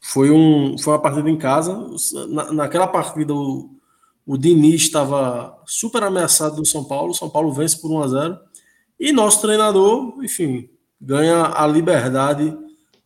[0.00, 1.78] Foi, um, foi uma partida em casa.
[2.30, 3.68] Na, naquela partida, o,
[4.26, 7.10] o Diniz estava super ameaçado do São Paulo.
[7.10, 8.38] O São Paulo vence por 1 a 0
[8.98, 12.56] E nosso treinador, enfim, ganha a liberdade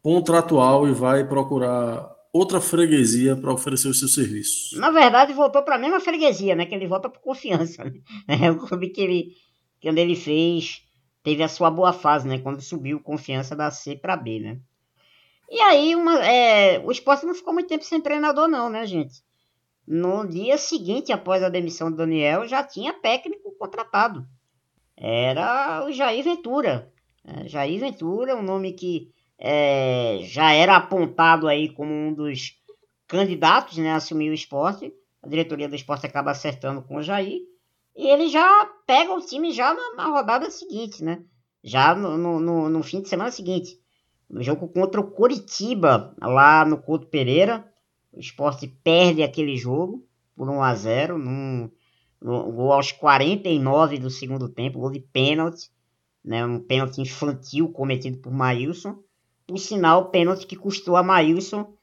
[0.00, 4.78] contratual e vai procurar outra freguesia para oferecer os seus serviços.
[4.78, 6.64] Na verdade, voltou para a mesma freguesia, né?
[6.64, 7.82] Que ele volta por confiança.
[7.82, 7.92] Né?
[8.28, 9.32] É o clube que ele,
[9.80, 10.83] que ele fez
[11.24, 12.38] teve a sua boa fase, né?
[12.38, 14.58] Quando subiu confiança da C para B, né?
[15.50, 19.24] E aí uma, é, o esporte não ficou muito tempo sem treinador, não, né, gente?
[19.86, 24.26] No dia seguinte, após a demissão do Daniel, já tinha técnico contratado.
[24.96, 26.92] Era o Jair Ventura.
[27.24, 32.60] É, Jair Ventura, um nome que é, já era apontado aí como um dos
[33.06, 34.92] candidatos né, a assumir o esporte.
[35.22, 37.40] a diretoria do esporte acaba acertando com o Jair.
[37.96, 41.22] E ele já pega o time já na, na rodada seguinte, né?
[41.62, 43.78] Já no, no, no, fim de semana seguinte.
[44.28, 47.66] No jogo contra o Curitiba, lá no Couto Pereira.
[48.12, 51.70] O esporte perde aquele jogo por 1 a 0 num,
[52.20, 55.70] no, gol aos 49 do segundo tempo, gol de pênalti,
[56.24, 56.44] né?
[56.44, 59.02] Um pênalti infantil cometido por Maílson.
[59.46, 61.74] Por sinal, pênalti que custou a Maílson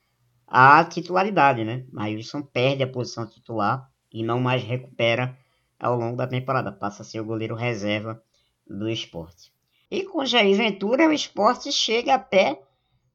[0.47, 1.85] a titularidade, né?
[1.93, 5.37] Maílson perde a posição titular e não mais recupera
[5.81, 6.71] ao longo da temporada.
[6.71, 8.21] Passa a ser o goleiro reserva
[8.67, 9.51] do esporte.
[9.89, 12.61] E com Jair Ventura, o esporte chega até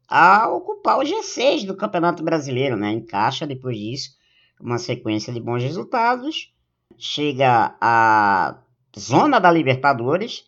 [0.08, 2.90] a ocupar o G6 do Campeonato Brasileiro, né?
[2.90, 4.16] Encaixa depois disso
[4.60, 6.52] uma sequência de bons resultados,
[6.96, 8.58] chega à
[8.98, 10.44] zona da Libertadores,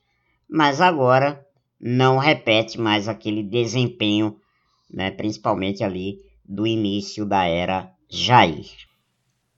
[0.49, 1.47] mas agora
[1.81, 4.41] não repete mais aquele desempenho,
[4.91, 5.11] né?
[5.11, 8.67] Principalmente ali do início da era Jair.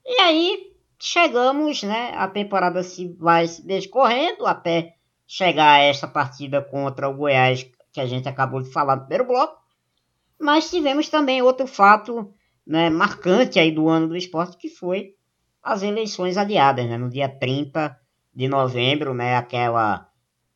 [0.05, 0.70] E aí
[1.01, 2.13] chegamos, né?
[2.15, 4.95] A temporada se vai se descorrendo até
[5.27, 9.25] chegar a esta partida contra o Goiás que a gente acabou de falar no primeiro
[9.25, 9.59] bloco.
[10.39, 12.33] Mas tivemos também outro fato
[12.65, 15.15] né, marcante aí do ano do esporte, que foi
[15.61, 17.95] as eleições adiadas, né, no dia 30
[18.33, 20.09] de novembro, né, aquela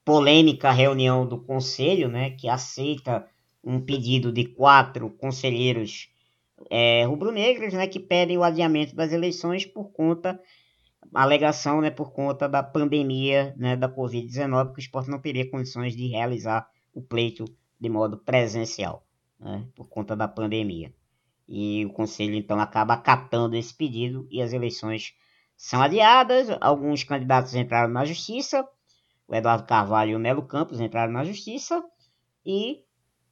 [0.04, 3.28] polêmica reunião do conselho, né, que aceita
[3.64, 6.10] um pedido de quatro conselheiros
[6.70, 10.40] é, rubro-negros, né, que pedem o adiamento das eleições por conta,
[11.14, 15.96] alegação, né, por conta da pandemia, né, da Covid-19, que o esporte não teria condições
[15.96, 17.46] de realizar o pleito
[17.80, 19.06] de modo presencial,
[19.40, 20.94] né, por conta da pandemia.
[21.48, 25.14] E o conselho, então, acaba acatando esse pedido e as eleições
[25.56, 28.68] são adiadas, alguns candidatos entraram na justiça,
[29.28, 31.84] o Eduardo Carvalho e o Melo Campos entraram na justiça,
[32.46, 32.85] e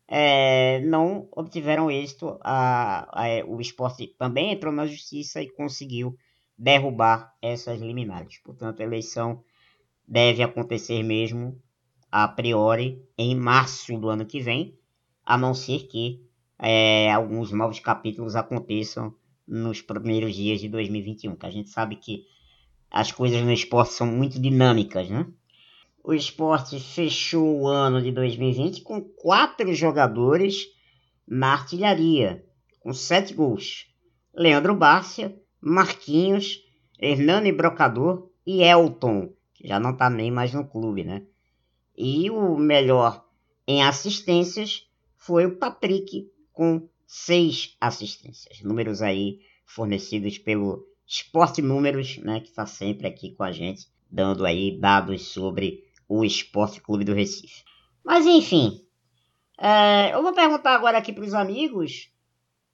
[0.08, 2.38] é, não obtiveram êxito.
[2.42, 6.18] A, a, o esporte também entrou na justiça e conseguiu
[6.58, 8.38] derrubar essas liminares.
[8.40, 9.44] Portanto, a eleição
[10.08, 11.60] deve acontecer mesmo
[12.12, 14.78] a priori em março do ano que vem,
[15.26, 16.22] a não ser que
[16.60, 19.16] é, alguns novos capítulos aconteçam
[19.48, 22.26] nos primeiros dias de 2021, que a gente sabe que
[22.90, 25.26] as coisas no esporte são muito dinâmicas, né?
[26.04, 30.68] O esporte fechou o ano de 2020 com quatro jogadores
[31.26, 32.46] na artilharia,
[32.82, 33.88] com sete gols.
[34.36, 36.60] Leandro Bárcia, Marquinhos,
[37.00, 41.26] Hernani Brocador e Elton, que já não está nem mais no clube, né?
[41.96, 43.26] E o melhor
[43.66, 44.86] em assistências
[45.16, 48.62] foi o Patrick, com seis assistências.
[48.62, 52.42] Números aí fornecidos pelo Esporte Números, né?
[52.42, 57.14] Que está sempre aqui com a gente, dando aí dados sobre o Esporte Clube do
[57.14, 57.64] Recife.
[58.04, 58.86] Mas enfim,
[59.60, 62.12] é, eu vou perguntar agora aqui para os amigos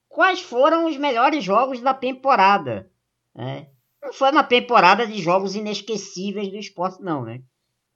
[0.08, 2.90] quais foram os melhores jogos da temporada.
[3.34, 3.68] Né?
[4.02, 7.42] Não foi uma temporada de jogos inesquecíveis do esporte, não, né?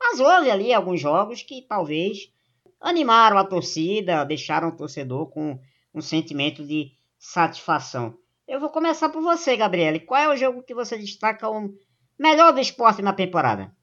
[0.01, 2.33] Mas houve ali alguns jogos que talvez
[2.81, 5.59] animaram a torcida, deixaram o torcedor com
[5.95, 8.17] um sentimento de satisfação.
[8.49, 10.01] Eu vou começar por você, Gabriele.
[10.01, 11.71] Qual é o jogo que você destaca o
[12.19, 13.75] melhor do esporte na temporada?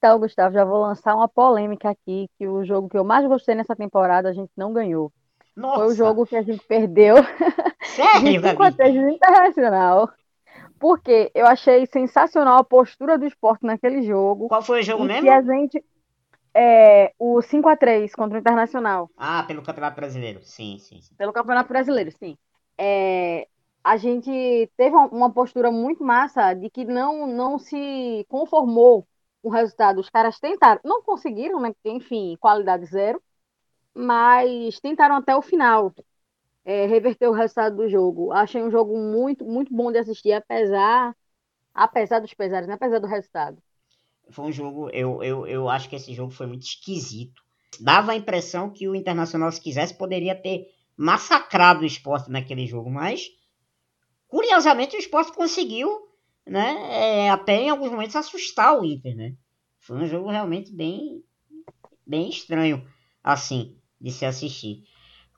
[0.00, 3.54] Então, Gustavo, já vou lançar uma polêmica aqui, que o jogo que eu mais gostei
[3.54, 5.12] nessa temporada a gente não ganhou.
[5.54, 5.76] Nossa.
[5.76, 7.16] Foi o jogo que a gente perdeu
[7.84, 10.10] Sério, de 5 a 3 no Internacional.
[10.78, 14.48] Porque eu achei sensacional a postura do esporte naquele jogo.
[14.48, 15.20] Qual foi o jogo mesmo?
[15.20, 15.84] Que a gente.
[16.54, 19.10] É, o 5 a 3 contra o Internacional.
[19.18, 20.40] Ah, pelo Campeonato Brasileiro.
[20.42, 21.02] Sim, sim.
[21.02, 21.14] sim.
[21.14, 22.38] Pelo Campeonato Brasileiro, sim.
[22.78, 23.46] É,
[23.84, 29.06] a gente teve uma postura muito massa de que não, não se conformou
[29.42, 30.00] o resultado.
[30.00, 31.72] Os caras tentaram, não conseguiram, né?
[31.72, 33.22] Porque, enfim, qualidade zero,
[33.94, 35.92] mas tentaram até o final
[36.64, 38.32] é, reverter o resultado do jogo.
[38.32, 41.16] Achei um jogo muito, muito bom de assistir, apesar,
[41.74, 42.74] apesar dos pesares, né?
[42.74, 43.58] apesar do resultado.
[44.30, 47.42] Foi um jogo, eu, eu, eu acho que esse jogo foi muito esquisito.
[47.80, 52.90] Dava a impressão que o Internacional, se quisesse, poderia ter massacrado o esporte naquele jogo,
[52.90, 53.28] mas
[54.28, 56.09] curiosamente o esporte conseguiu
[56.46, 59.34] né, é, até em alguns momentos assustar o Inter, né?
[59.78, 61.22] Foi um jogo realmente bem,
[62.06, 62.84] bem estranho,
[63.22, 64.84] assim, de se assistir.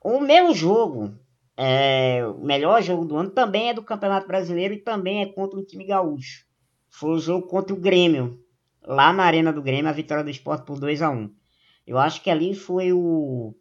[0.03, 1.17] O meu jogo,
[1.55, 5.59] é, o melhor jogo do ano, também é do Campeonato Brasileiro e também é contra
[5.59, 6.45] o time gaúcho.
[6.89, 8.39] Foi o jogo contra o Grêmio,
[8.83, 11.33] lá na Arena do Grêmio, a vitória do Esporte por 2 a 1
[11.87, 13.55] Eu acho que ali foi o,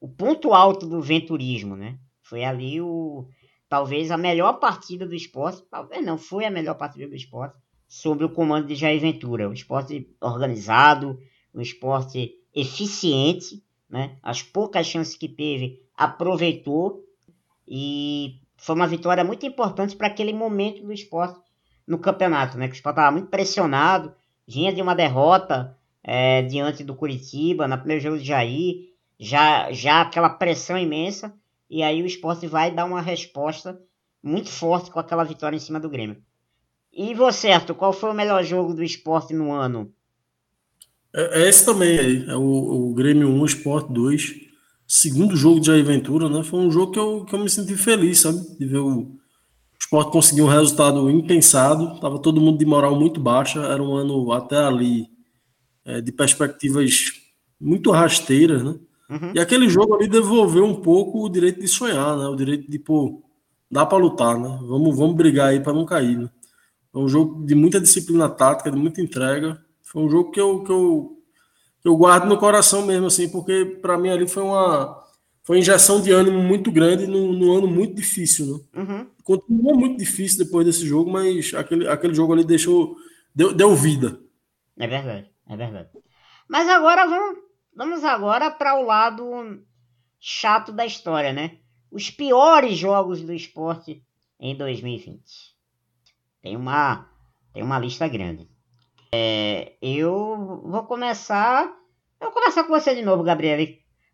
[0.00, 1.98] o ponto alto do venturismo, né?
[2.22, 3.28] Foi ali o,
[3.74, 7.56] talvez a melhor partida do esporte, talvez não, foi a melhor partida do esporte,
[7.88, 9.48] sob o comando de Jair Ventura.
[9.48, 11.18] Um esporte organizado,
[11.52, 14.16] um esporte eficiente, né?
[14.22, 17.02] as poucas chances que teve, aproveitou
[17.66, 21.40] e foi uma vitória muito importante para aquele momento do esporte
[21.84, 22.68] no campeonato, né?
[22.68, 24.14] Que o Sport estava muito pressionado,
[24.46, 30.02] vinha de uma derrota é, diante do Curitiba, na primeiro jogo de Jair, já, já
[30.02, 31.34] aquela pressão imensa,
[31.74, 33.76] e aí o Sport vai dar uma resposta
[34.22, 36.22] muito forte com aquela vitória em cima do Grêmio.
[36.92, 39.92] E você, Arthur, qual foi o melhor jogo do Sport no ano?
[41.12, 44.34] É, é esse também aí, é o, o Grêmio 1, Sport 2.
[44.86, 46.44] Segundo jogo de Jair Ventura, né?
[46.44, 48.38] Foi um jogo que eu, que eu me senti feliz, sabe?
[48.56, 49.18] De ver o,
[49.80, 51.98] Sport conseguir um resultado impensado.
[51.98, 53.58] Tava todo mundo de moral muito baixa.
[53.64, 55.08] Era um ano até ali
[55.84, 57.10] é, de perspectivas
[57.60, 58.76] muito rasteiras, né?
[59.14, 59.32] Uhum.
[59.34, 62.26] E aquele jogo ali devolveu um pouco o direito de sonhar, né?
[62.26, 63.22] O direito de, pô,
[63.70, 64.58] dá para lutar, né?
[64.62, 66.28] Vamos, vamos brigar aí para não cair, né?
[66.92, 69.60] Foi um jogo de muita disciplina tática, de muita entrega.
[69.82, 71.18] Foi um jogo que eu, que eu,
[71.80, 75.02] que eu guardo no coração mesmo, assim, porque para mim ali foi uma
[75.44, 78.82] foi injeção de ânimo muito grande num, num ano muito difícil, né?
[78.82, 79.06] Uhum.
[79.22, 82.96] Continuou muito difícil depois desse jogo, mas aquele, aquele jogo ali deixou
[83.34, 84.18] deu, deu vida.
[84.78, 85.30] É verdade.
[85.48, 85.88] É verdade.
[86.48, 87.38] Mas agora vamos,
[87.74, 89.62] vamos agora para o lado
[90.20, 91.58] chato da história, né?
[91.90, 94.02] Os piores jogos do esporte
[94.38, 95.22] em 2020.
[96.42, 97.08] Tem uma,
[97.52, 98.48] tem uma lista grande.
[99.12, 101.66] É, eu vou começar.
[102.20, 103.66] Eu vou começar com você de novo, Gabriel.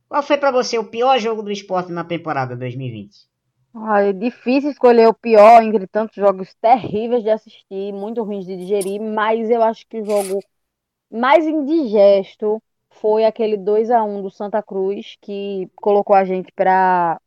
[0.09, 3.31] Qual foi para você o pior jogo do esporte na temporada 2020?
[3.73, 8.57] Ah, é difícil escolher o pior entre tantos jogos terríveis de assistir, muito ruins de
[8.57, 10.41] digerir, mas eu acho que o jogo
[11.11, 12.61] mais indigesto
[12.91, 17.21] foi aquele 2 a 1 do Santa Cruz, que colocou a gente para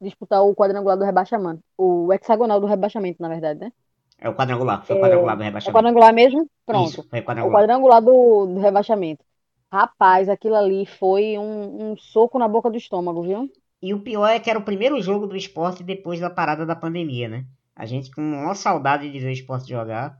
[0.00, 1.62] disputar o quadrangular do rebaixamento.
[1.76, 3.72] O hexagonal do rebaixamento, na verdade, né?
[4.20, 5.68] É o quadrangular, foi o quadrangular do rebaixamento.
[5.68, 6.50] É o quadrangular mesmo?
[6.64, 6.88] Pronto.
[6.88, 7.54] Isso, foi quadrangular.
[7.54, 9.24] O quadrangular do, do rebaixamento.
[9.70, 13.50] Rapaz, aquilo ali foi um, um soco na boca do estômago, viu?
[13.82, 16.74] E o pior é que era o primeiro jogo do esporte depois da parada da
[16.74, 17.44] pandemia, né?
[17.76, 20.18] A gente com uma saudade de ver o esporte jogar.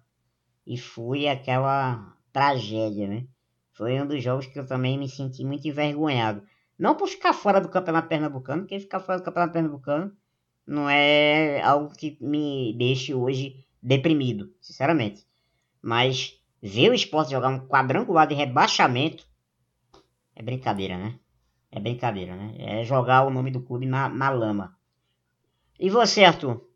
[0.66, 3.24] E foi aquela tragédia, né?
[3.78, 6.42] Foi um dos jogos que eu também me senti muito envergonhado.
[6.76, 10.12] Não por ficar fora do Campeonato Pernambucano, porque ficar fora do Campeonato Pernambucano
[10.66, 15.24] não é algo que me deixe hoje deprimido, sinceramente.
[15.80, 19.24] Mas ver o esporte jogar um quadrangular de rebaixamento
[20.34, 21.14] é brincadeira, né?
[21.70, 22.56] É brincadeira, né?
[22.58, 24.76] É jogar o nome do clube na, na lama.
[25.78, 26.66] E você, Arthur?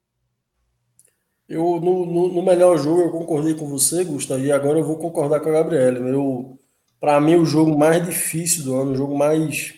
[1.48, 4.98] Eu, no, no, no, melhor jogo, eu concordei com você, Gustavo, e agora eu vou
[4.98, 5.98] concordar com a Gabriela.
[5.98, 6.61] Eu,
[7.02, 9.74] para mim, o jogo mais difícil do ano, o jogo mais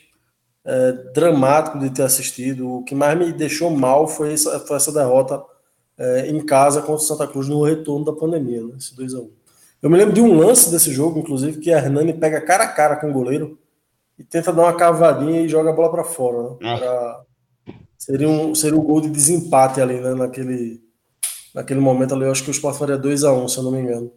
[0.62, 4.92] é, dramático de ter assistido, o que mais me deixou mal foi essa, foi essa
[4.92, 5.42] derrota
[5.96, 9.30] é, em casa contra o Santa Cruz no retorno da pandemia, né, esse 2x1.
[9.80, 12.68] Eu me lembro de um lance desse jogo, inclusive, que a Hernani pega cara a
[12.68, 13.58] cara com o goleiro
[14.18, 16.58] e tenta dar uma cavadinha e joga a bola para fora.
[16.60, 16.76] Né, é.
[16.76, 17.22] pra...
[17.96, 20.84] seria, um, seria um gol de desempate ali, né, naquele
[21.54, 23.70] naquele momento ali, eu acho que o Sport faria 2 a 1 se eu não
[23.70, 24.12] me engano.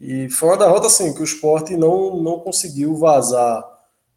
[0.00, 3.64] E foi uma derrota assim, que o Sport não, não conseguiu vazar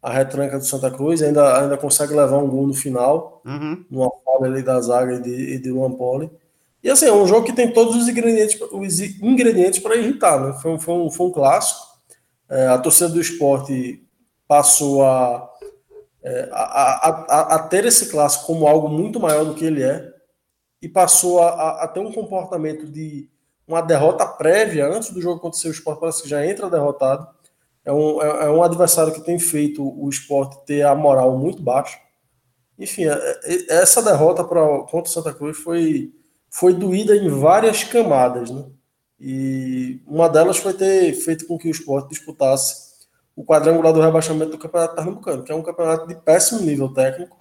[0.02, 3.84] a retranca do Santa Cruz, ainda, ainda consegue levar um gol no final, uhum.
[3.90, 6.30] numa falha ali da zaga e de, de Luan Poli.
[6.82, 10.58] E assim, é um jogo que tem todos os ingredientes, os ingredientes para irritar, né?
[10.60, 11.80] Foi, foi, um, foi um clássico.
[12.48, 14.02] É, a torcida do esporte
[14.48, 15.50] passou a,
[16.22, 20.10] é, a, a, a, ter esse clássico como algo muito maior do que ele é
[20.82, 23.28] e passou a, a, ter um comportamento de
[23.70, 25.68] uma derrota prévia antes do jogo acontecer.
[25.68, 27.26] O esporte parece que já entra derrotado.
[27.84, 31.62] É um, é, é um adversário que tem feito o esporte ter a moral muito
[31.62, 31.98] baixa.
[32.78, 36.12] Enfim, é, é, essa derrota pra, contra o Santa Cruz foi,
[36.50, 38.50] foi doída em várias camadas.
[38.50, 38.64] Né?
[39.18, 42.90] E uma delas foi ter feito com que o esporte disputasse
[43.36, 47.40] o quadrangular do rebaixamento do Campeonato Pernambucano, que é um campeonato de péssimo nível técnico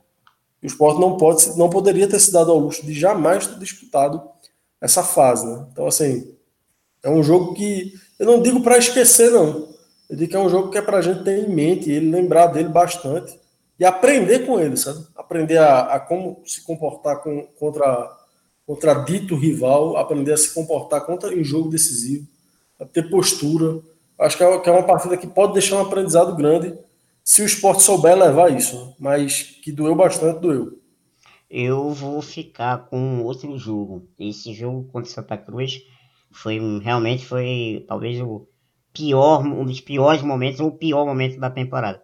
[0.61, 4.21] o esporte não, pode, não poderia ter se dado ao luxo de jamais ter disputado
[4.81, 5.45] essa fase.
[5.45, 5.65] Né?
[5.71, 6.33] Então, assim,
[7.03, 9.69] é um jogo que eu não digo para esquecer, não.
[10.09, 12.09] Eu digo que é um jogo que é para a gente ter em mente, ele
[12.09, 13.39] lembrar dele bastante
[13.79, 15.05] e aprender com ele, sabe?
[15.15, 18.17] Aprender a, a como se comportar com, contra,
[18.65, 22.27] contra dito rival, aprender a se comportar contra em jogo decisivo,
[22.79, 23.79] a ter postura.
[24.17, 26.77] Acho que é, que é uma partida que pode deixar um aprendizado grande
[27.23, 30.78] se o esporte souber levar isso, mas que doeu bastante, doeu.
[31.49, 34.07] Eu vou ficar com outro jogo.
[34.19, 35.81] Esse jogo contra Santa Cruz
[36.31, 38.47] foi realmente foi talvez o
[38.93, 42.01] pior, um dos piores momentos, ou o pior momento da temporada.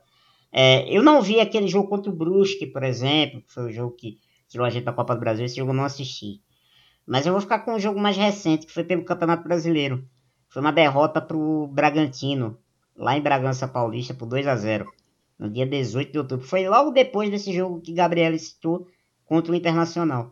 [0.51, 3.95] É, eu não vi aquele jogo contra o Brusque, por exemplo, que foi o jogo
[3.95, 4.17] que
[4.47, 6.41] tirou a gente da Copa do Brasil, esse jogo eu não assisti.
[7.05, 10.07] Mas eu vou ficar com um jogo mais recente, que foi pelo Campeonato Brasileiro.
[10.49, 12.57] Foi uma derrota para o Bragantino,
[12.95, 14.91] lá em Bragança Paulista, por 2 a 0
[15.37, 16.47] no dia 18 de outubro.
[16.47, 18.87] Foi logo depois desse jogo que Gabriel citou
[19.25, 20.31] contra o Internacional.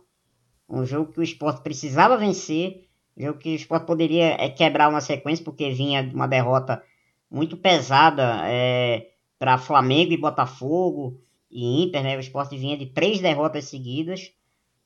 [0.70, 5.02] Um jogo que o esporte precisava vencer, Jogo que o Sport poderia é, quebrar uma
[5.02, 6.84] sequência, porque vinha de uma derrota
[7.30, 12.18] muito pesada é, para Flamengo e Botafogo e Inter, né?
[12.18, 14.32] O Sport vinha de três derrotas seguidas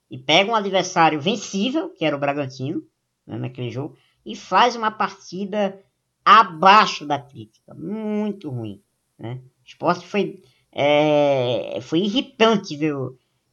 [0.10, 2.84] e pega um adversário vencível, que era o Bragantino,
[3.26, 5.82] né, naquele jogo, e faz uma partida
[6.24, 8.82] abaixo da crítica, muito ruim.
[9.18, 9.42] Né?
[9.64, 12.94] O esporte foi, é, foi irritante ver,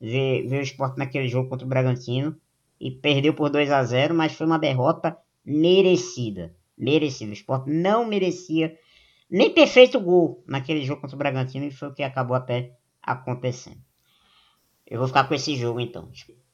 [0.00, 2.36] ver, o esporte naquele jogo contra o Bragantino
[2.80, 6.54] e perdeu por 2 a 0 mas foi uma derrota merecida.
[6.76, 7.30] Merecida.
[7.30, 8.76] O esporte não merecia
[9.30, 12.76] nem ter feito gol naquele jogo contra o Bragantino e foi o que acabou até
[13.02, 13.80] acontecendo.
[14.86, 16.10] Eu vou ficar com esse jogo então.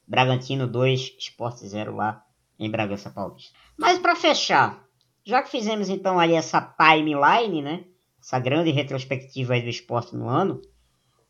[0.07, 2.25] Bragantino 2, Esporte 0 lá
[2.59, 3.59] em Bragança Paulista.
[3.77, 4.85] Mas para fechar,
[5.25, 7.85] já que fizemos então aí essa timeline, né?
[8.21, 10.61] Essa grande retrospectiva aí do esporte no ano,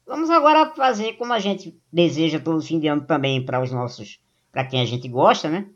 [0.07, 4.21] vamos agora fazer como a gente deseja todo fim de ano também para os nossos,
[4.51, 5.69] para quem a gente gosta, né?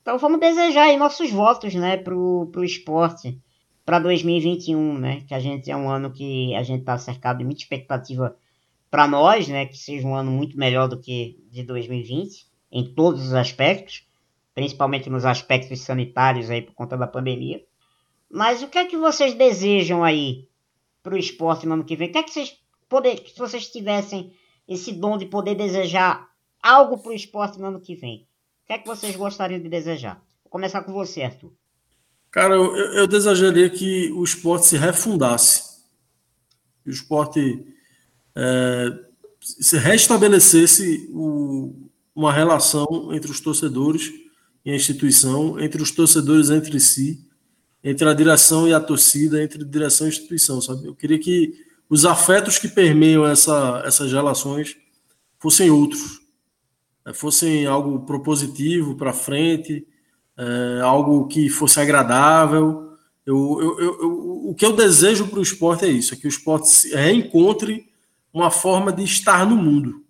[0.00, 3.40] Então vamos desejar aí nossos votos, né, pro, pro esporte
[3.84, 5.20] para 2021, né?
[5.26, 8.36] Que a gente é um ano que a gente está cercado de muita expectativa
[8.90, 13.26] para nós, né, que seja um ano muito melhor do que de 2020, em todos
[13.26, 14.06] os aspectos,
[14.54, 17.64] principalmente nos aspectos sanitários aí por conta da pandemia.
[18.30, 20.46] Mas o que é que vocês desejam aí
[21.02, 22.08] para o esporte no ano que vem?
[22.08, 22.61] O que é que vocês
[22.92, 24.34] poder, se vocês tivessem
[24.68, 26.28] esse dom de poder desejar
[26.62, 28.28] algo para o esporte no ano que vem?
[28.62, 30.22] O que é que vocês gostariam de desejar?
[30.44, 31.50] Vou começar com você, Arthur.
[32.30, 35.80] Cara, eu, eu desejaria que o esporte se refundasse.
[36.84, 37.66] Que o esporte
[38.36, 38.86] é,
[39.40, 41.74] se restabelecesse o,
[42.14, 44.12] uma relação entre os torcedores
[44.66, 47.26] e a instituição, entre os torcedores entre si,
[47.82, 50.86] entre a direção e a torcida, entre direção e instituição, sabe?
[50.86, 54.78] Eu queria que os afetos que permeiam essa, essas relações
[55.38, 56.22] fossem outros,
[57.04, 57.12] né?
[57.12, 59.86] fossem algo propositivo para frente,
[60.34, 62.96] é, algo que fosse agradável.
[63.26, 66.30] Eu, eu, eu, o que eu desejo para o esporte é isso: é que o
[66.30, 67.86] esporte reencontre
[68.32, 70.02] uma forma de estar no mundo.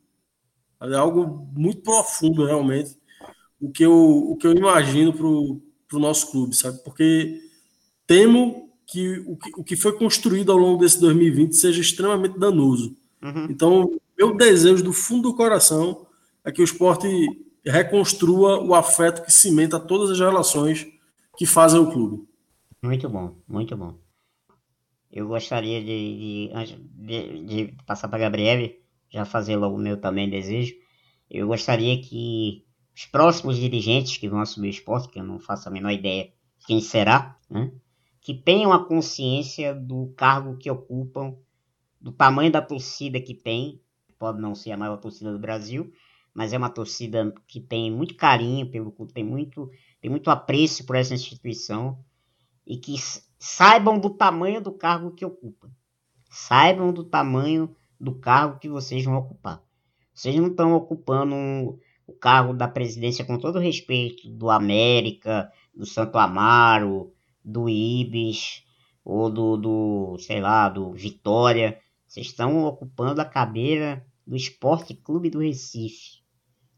[0.83, 2.97] É algo muito profundo, realmente,
[3.61, 6.81] o que eu, o que eu imagino para o nosso clube, sabe?
[6.85, 7.41] Porque
[8.07, 12.95] temo que o, que o que foi construído ao longo desse 2020 seja extremamente danoso.
[13.23, 13.47] Uhum.
[13.49, 16.07] Então, meu desejo do fundo do coração
[16.45, 17.09] é que o esporte
[17.65, 20.87] reconstrua o afeto que cimenta todas as relações
[21.39, 22.29] que fazem o clube.
[22.83, 23.97] Muito bom, muito bom.
[25.11, 26.77] Eu gostaria de, de,
[27.07, 28.79] de, de passar para a Gabriele,
[29.11, 30.75] já fazer logo o meu também desejo.
[31.31, 35.69] Eu gostaria que os próximos dirigentes que vão assumir o esporte, que eu não faço
[35.69, 36.31] a menor ideia
[36.67, 37.73] quem será, né,
[38.23, 41.37] que tenham a consciência do cargo que ocupam,
[42.01, 43.83] do tamanho da torcida que tem,
[44.17, 45.93] pode não ser a maior torcida do Brasil,
[46.33, 49.69] mas é uma torcida que tem muito carinho pelo clube, tem muito,
[50.01, 51.99] tem muito apreço por essa instituição
[52.65, 52.95] e que
[53.39, 55.69] saibam do tamanho do cargo que ocupam.
[56.31, 59.61] Saibam do tamanho do cargo que vocês vão ocupar.
[60.15, 61.35] Vocês não estão ocupando
[62.07, 67.13] o cargo da presidência com todo respeito do América, do Santo Amaro,
[67.45, 68.65] do Ibis
[69.05, 71.79] ou do, do sei lá, do Vitória.
[72.07, 76.23] Vocês estão ocupando a cadeira do Esporte Clube do Recife,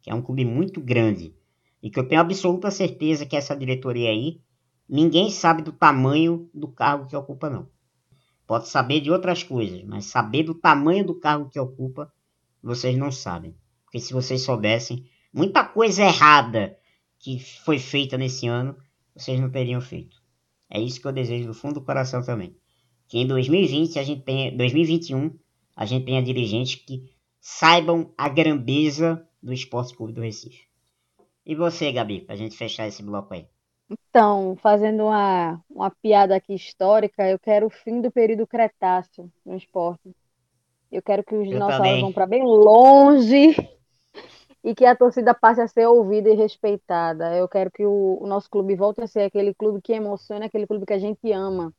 [0.02, 1.34] que é um clube muito grande
[1.82, 4.40] e que eu tenho absoluta certeza que essa diretoria aí
[4.88, 7.68] Ninguém sabe do tamanho do cargo que ocupa, não.
[8.46, 12.12] Pode saber de outras coisas, mas saber do tamanho do cargo que ocupa,
[12.62, 13.56] vocês não sabem.
[13.84, 16.78] Porque se vocês soubessem, muita coisa errada
[17.18, 18.76] que foi feita nesse ano,
[19.16, 20.22] vocês não teriam feito.
[20.70, 22.56] É isso que eu desejo do fundo do coração também.
[23.08, 25.38] Que em 2020 a gente tenha, 2021
[25.76, 30.66] a gente tenha dirigentes que saibam a grandeza do Esporte Clube do Recife.
[31.44, 33.46] E você, Gabi, pra gente fechar esse bloco aí.
[33.90, 39.56] Então, fazendo uma, uma piada aqui histórica, eu quero o fim do período Cretáceo no
[39.56, 40.14] esporte.
[40.90, 43.54] Eu quero que os dinossauros vão para bem longe
[44.64, 47.36] e que a torcida passe a ser ouvida e respeitada.
[47.36, 50.66] Eu quero que o, o nosso clube volte a ser aquele clube que emociona, aquele
[50.66, 51.70] clube que a gente ama.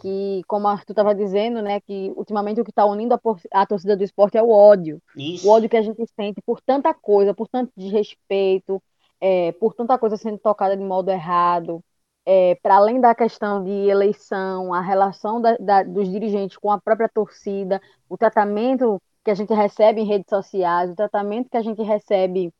[0.00, 3.20] Que, como o Arthur estava dizendo, né, que ultimamente o que está unindo a,
[3.52, 5.00] a, torcida do esporte é o ódio.
[5.16, 5.46] Isso.
[5.46, 8.82] O ódio que a gente sente por tanta coisa, por tanto desrespeito,
[9.20, 11.82] é, por tanta coisa sendo tocada de modo errado,
[12.26, 16.80] é, para além da questão de eleição, a relação da, da, dos dirigentes com a
[16.80, 21.62] própria torcida, o tratamento que a gente recebe em redes sociais, o tratamento que a
[21.62, 22.52] gente recebe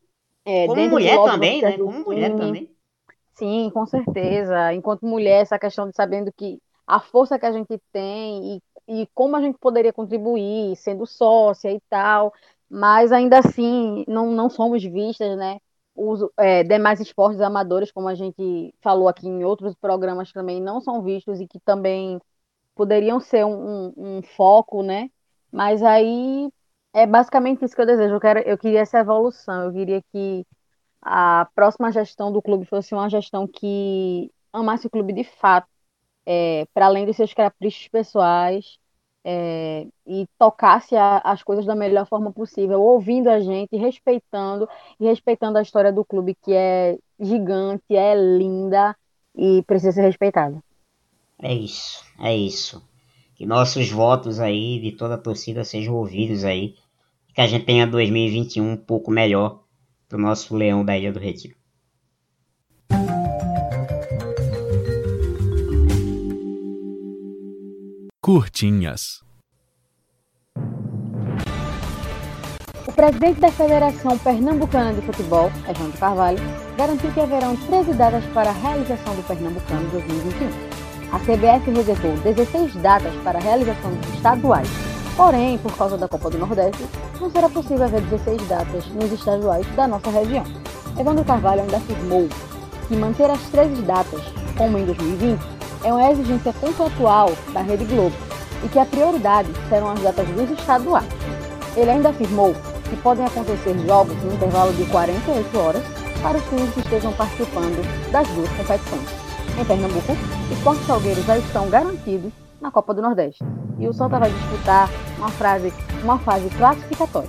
[0.45, 1.79] é, como mulher também, né?
[1.79, 2.71] Como mulher também.
[3.35, 4.73] Sim, com certeza.
[4.75, 8.57] Enquanto mulher, essa questão de sabendo que a força que a gente tem
[8.89, 12.33] e, e como a gente poderia contribuir, sendo sócia e tal,
[12.69, 15.59] mas ainda assim não, não somos vistas, né?
[15.99, 20.81] os é, demais esportes amadores, como a gente falou aqui em outros programas também, não
[20.81, 22.21] são vistos e que também
[22.75, 25.11] poderiam ser um, um, um foco, né?
[25.53, 26.51] Mas aí
[26.95, 28.15] é basicamente isso que eu desejo.
[28.15, 29.65] Eu, quero, eu queria essa evolução.
[29.65, 30.47] Eu queria que
[31.03, 35.69] a próxima gestão do clube fosse uma gestão que amasse o clube de fato,
[36.27, 38.79] é, para além dos seus caprichos pessoais,
[39.25, 44.69] é, e tocasse a, as coisas da melhor forma possível, ouvindo a gente, respeitando
[44.99, 48.97] e respeitando a história do clube, que é gigante, é linda
[49.37, 50.63] e precisa ser respeitada.
[51.41, 52.83] É isso, é isso.
[53.39, 56.75] Que nossos votos aí de toda a torcida sejam ouvidos aí.
[57.33, 59.63] Que a gente tenha 2021 um pouco melhor
[60.09, 61.55] pro nosso leão da Ilha do Retiro.
[68.21, 69.23] Curtinhas.
[72.89, 76.39] O presidente da Federação Pernambucana de Futebol, Evandro Carvalho,
[76.77, 80.68] garantiu que haverão 13 datas para a realização do Pernambucano 2021.
[81.11, 84.69] A CBF reservou 16 datas para a realização dos estaduais.
[85.17, 86.85] Porém, por causa da Copa do Nordeste,
[87.19, 90.45] não será possível haver 16 datas nos estaduais da nossa região.
[90.99, 92.29] Evandro Carvalho ainda afirmou
[92.87, 94.21] que manter as 13 datas,
[94.57, 95.41] como em 2020,
[95.83, 98.15] é uma exigência contratual da Rede Globo
[98.63, 101.09] e que a prioridade serão as datas dos estaduais.
[101.75, 102.55] Ele ainda afirmou
[102.89, 105.83] que podem acontecer jogos no intervalo de 48 horas
[106.23, 109.28] para os times que estejam participando das duas competições.
[109.59, 110.13] Em Pernambuco,
[110.53, 113.45] os Portos Salgueiros já estão garantidos na Copa do Nordeste
[113.79, 114.89] e o Santa vai disputar
[115.19, 117.29] uma, frase, uma fase classificatória.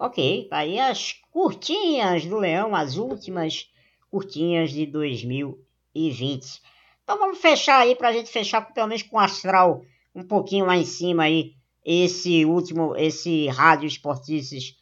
[0.00, 3.68] Ok, tá aí as curtinhas do Leão, as últimas
[4.10, 6.60] curtinhas de 2020.
[7.04, 9.82] Então vamos fechar aí pra gente fechar pelo menos com o astral
[10.14, 11.52] um pouquinho lá em cima aí.
[11.84, 14.74] Esse último, esse Rádio Esportices,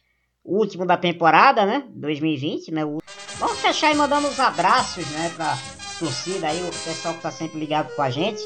[0.43, 1.83] último da temporada, né?
[1.89, 2.81] 2020, né?
[3.37, 5.31] Vamos fechar aí mandando os abraços, né?
[5.35, 5.57] Pra
[5.99, 8.41] torcida aí, o pessoal que tá sempre ligado com a gente.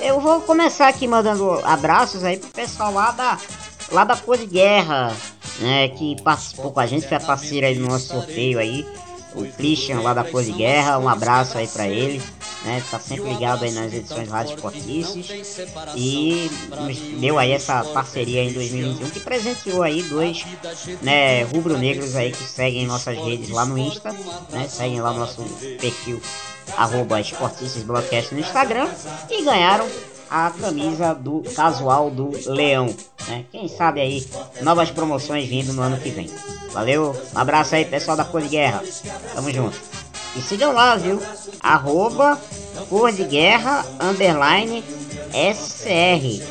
[0.00, 3.38] Eu vou começar aqui mandando abraços aí pro pessoal lá da,
[3.90, 5.14] lá da Cor de Guerra,
[5.60, 8.86] né, que participou com a gente, foi a parceira aí do nosso sorteio aí,
[9.34, 12.22] o Christian lá da Cor de Guerra, um abraço aí para ele,
[12.64, 15.58] né, tá sempre ligado aí nas edições Rádio Esportices
[15.96, 16.50] e
[17.18, 20.44] deu aí essa parceria em 2021 que presenteou aí dois,
[21.00, 24.12] né, rubro-negros aí que seguem nossas redes lá no Insta,
[24.50, 25.42] né, seguem lá o nosso
[25.80, 26.20] perfil
[26.76, 28.88] arroba Esportices Broadcast no Instagram
[29.28, 29.88] e ganharam
[30.30, 32.86] a camisa do casual do Leão.
[33.28, 33.44] Né?
[33.52, 34.26] Quem sabe aí
[34.62, 36.30] novas promoções vindo no ano que vem.
[36.72, 38.82] Valeu, um abraço aí pessoal da Cor de Guerra.
[39.34, 39.78] Tamo junto.
[40.34, 41.20] E sigam lá, viu?
[41.60, 42.40] Arroba
[42.88, 44.82] Cor de Guerra underline
[45.32, 46.42] SCR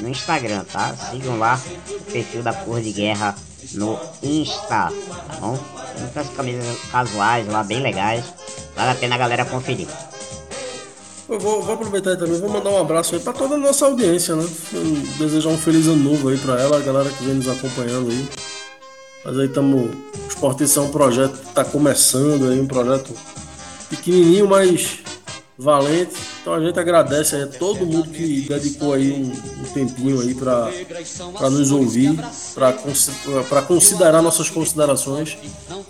[0.00, 0.94] no Instagram, tá?
[0.94, 1.58] Sigam lá
[1.88, 3.34] o perfil da Cor de Guerra
[3.72, 5.58] no Insta, tá bom?
[5.98, 8.24] Muitas camisas casuais lá, bem legais.
[8.76, 9.88] Vale a pena a galera conferir.
[11.28, 14.34] Eu vou, vou aproveitar também, vou mandar um abraço aí para toda a nossa audiência,
[14.34, 14.44] né?
[15.16, 18.28] desejar um feliz ano novo aí para ela, a galera que vem nos acompanhando aí.
[19.24, 19.90] Mas aí estamos.
[19.90, 23.12] O Esportista é um projeto que está começando aí, um projeto
[23.88, 25.00] pequenininho, mas
[25.60, 26.14] valente.
[26.40, 29.30] Então a gente agradece a todo mundo que dedicou aí um,
[29.60, 32.18] um tempinho aí para nos ouvir,
[33.48, 35.36] para considerar nossas considerações.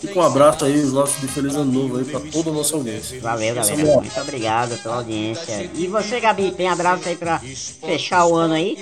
[0.02, 2.52] E com um abraço aí, os nossos de Feliz Ano Novo aí para toda a
[2.52, 3.20] nossa audiência.
[3.20, 3.80] Valeu, galera.
[3.80, 5.70] É Muito obrigado pela audiência.
[5.74, 8.76] E você, Gabi, tem abraço aí para fechar o ano aí?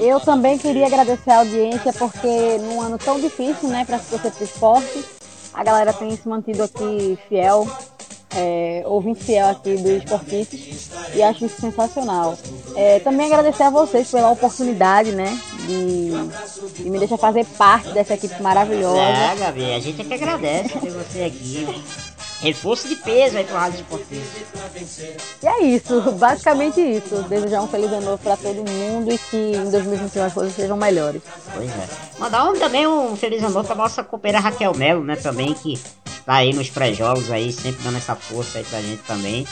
[0.00, 4.44] Eu também queria agradecer a audiência, porque num ano tão difícil, né, para você pro
[4.44, 5.04] esporte,
[5.52, 7.66] a galera tem se mantido aqui fiel
[8.34, 12.36] é, ouvinte fiel aqui do Esportistas e acho isso sensacional.
[12.76, 18.14] É, também agradecer a vocês pela oportunidade, né, de, de, me deixar fazer parte dessa
[18.14, 19.00] equipe maravilhosa.
[19.00, 21.66] É, Gabi, a gente é que agradece ter você aqui.
[22.40, 24.22] Reforço de peso aí pro Rádio Esportivo.
[25.42, 27.22] E é isso, basicamente isso.
[27.24, 30.76] Desejar um feliz ano novo pra todo mundo e que em 2021 as coisas sejam
[30.76, 31.20] melhores.
[31.52, 31.88] Pois é.
[32.16, 35.80] Mandar um, também um feliz ano novo pra nossa companheira Raquel Melo, né, também, que
[36.28, 39.46] tá aí nos pré-jogos aí, sempre dando essa força aí pra gente também.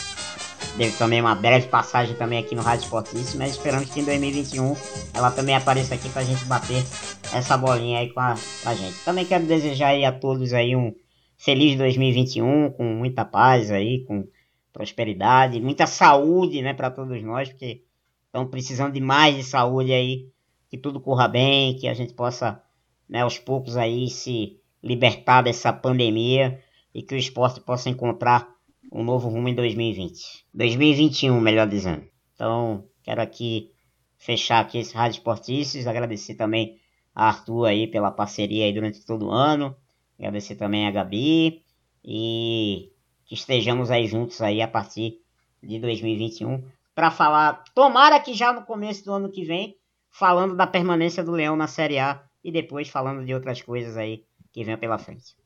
[0.76, 4.76] Teve também uma breve passagem também aqui no Rádio Esportíssimo, mas esperamos que em 2021
[5.14, 6.84] ela também apareça aqui pra gente bater
[7.32, 8.94] essa bolinha aí com a, com a gente.
[9.06, 10.94] Também quero desejar aí a todos aí um
[11.38, 14.28] feliz 2021, com muita paz aí, com
[14.70, 17.84] prosperidade, muita saúde, né, para todos nós, porque
[18.26, 20.28] estão precisando de mais de saúde aí,
[20.68, 22.62] que tudo corra bem, que a gente possa,
[23.08, 26.62] né, aos poucos aí se libertar dessa pandemia
[26.96, 28.48] e que o esporte possa encontrar
[28.90, 30.46] um novo rumo em 2020.
[30.54, 32.06] 2021, melhor dizendo.
[32.32, 33.70] Então, quero aqui
[34.16, 36.78] fechar aqui esse Rádio Esportistas, agradecer também
[37.14, 39.76] a Arthur aí pela parceria aí durante todo o ano,
[40.18, 41.62] agradecer também a Gabi
[42.02, 42.90] e
[43.26, 45.18] que estejamos aí juntos aí a partir
[45.62, 49.76] de 2021 para falar, tomara que já no começo do ano que vem,
[50.08, 54.24] falando da permanência do Leão na Série A e depois falando de outras coisas aí
[54.50, 55.36] que venham pela frente.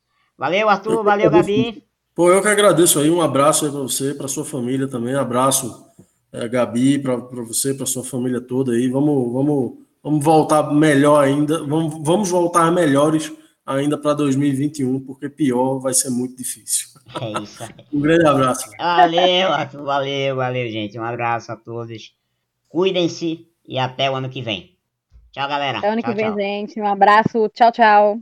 [0.41, 1.05] Valeu, Arthur.
[1.05, 1.84] Valeu, Gabi.
[2.14, 3.11] Pô, eu que agradeço aí.
[3.11, 5.14] Um abraço aí para você, para sua família também.
[5.14, 5.86] Abraço,
[6.32, 8.88] é, Gabi, para você, para sua família toda aí.
[8.88, 9.72] Vamos, vamos,
[10.03, 11.62] vamos voltar melhor ainda.
[11.62, 13.30] Vamos, vamos voltar melhores
[13.66, 16.88] ainda para 2021, porque pior vai ser muito difícil.
[17.20, 17.68] É isso aí.
[17.93, 18.70] um grande abraço.
[18.78, 19.84] Valeu, Arthur.
[19.84, 20.99] Valeu, valeu, gente.
[20.99, 22.14] Um abraço a todos.
[22.66, 24.74] Cuidem-se e até o ano que vem.
[25.32, 25.78] Tchau, galera.
[25.80, 26.41] Até o ano tchau, que vem, tchau.
[26.41, 26.80] gente.
[26.80, 27.47] Um abraço.
[27.51, 28.20] Tchau, tchau.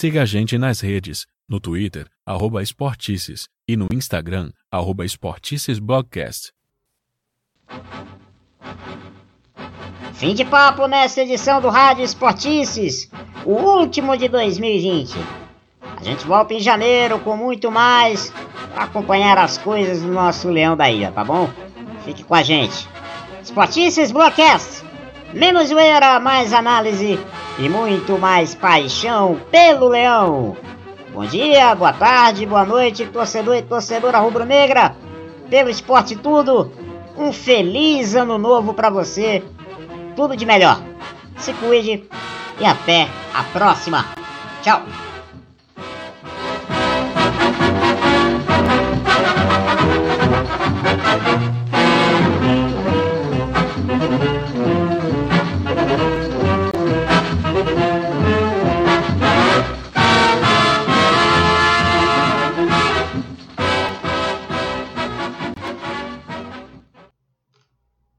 [0.00, 6.52] Siga a gente nas redes, no Twitter, arroba Esportices, e no Instagram, arroba EsporticesBlogcast.
[10.12, 13.10] Fim de papo nessa edição do Rádio Esportices,
[13.44, 15.16] o último de 2020.
[15.82, 18.32] A gente volta em janeiro com muito mais
[18.72, 21.50] para acompanhar as coisas do nosso Leão da Ilha, tá bom?
[22.04, 22.88] Fique com a gente.
[23.42, 24.87] Esportices Broadcast.
[25.32, 27.20] Menos zoeira, mais análise
[27.58, 30.56] e muito mais paixão pelo Leão.
[31.12, 34.96] Bom dia, boa tarde, boa noite, torcedor e torcedora rubro-negra.
[35.50, 36.72] Pelo esporte tudo,
[37.16, 39.42] um feliz ano novo para você.
[40.16, 40.80] Tudo de melhor.
[41.36, 42.04] Se cuide
[42.58, 44.06] e até a próxima.
[44.62, 44.82] Tchau.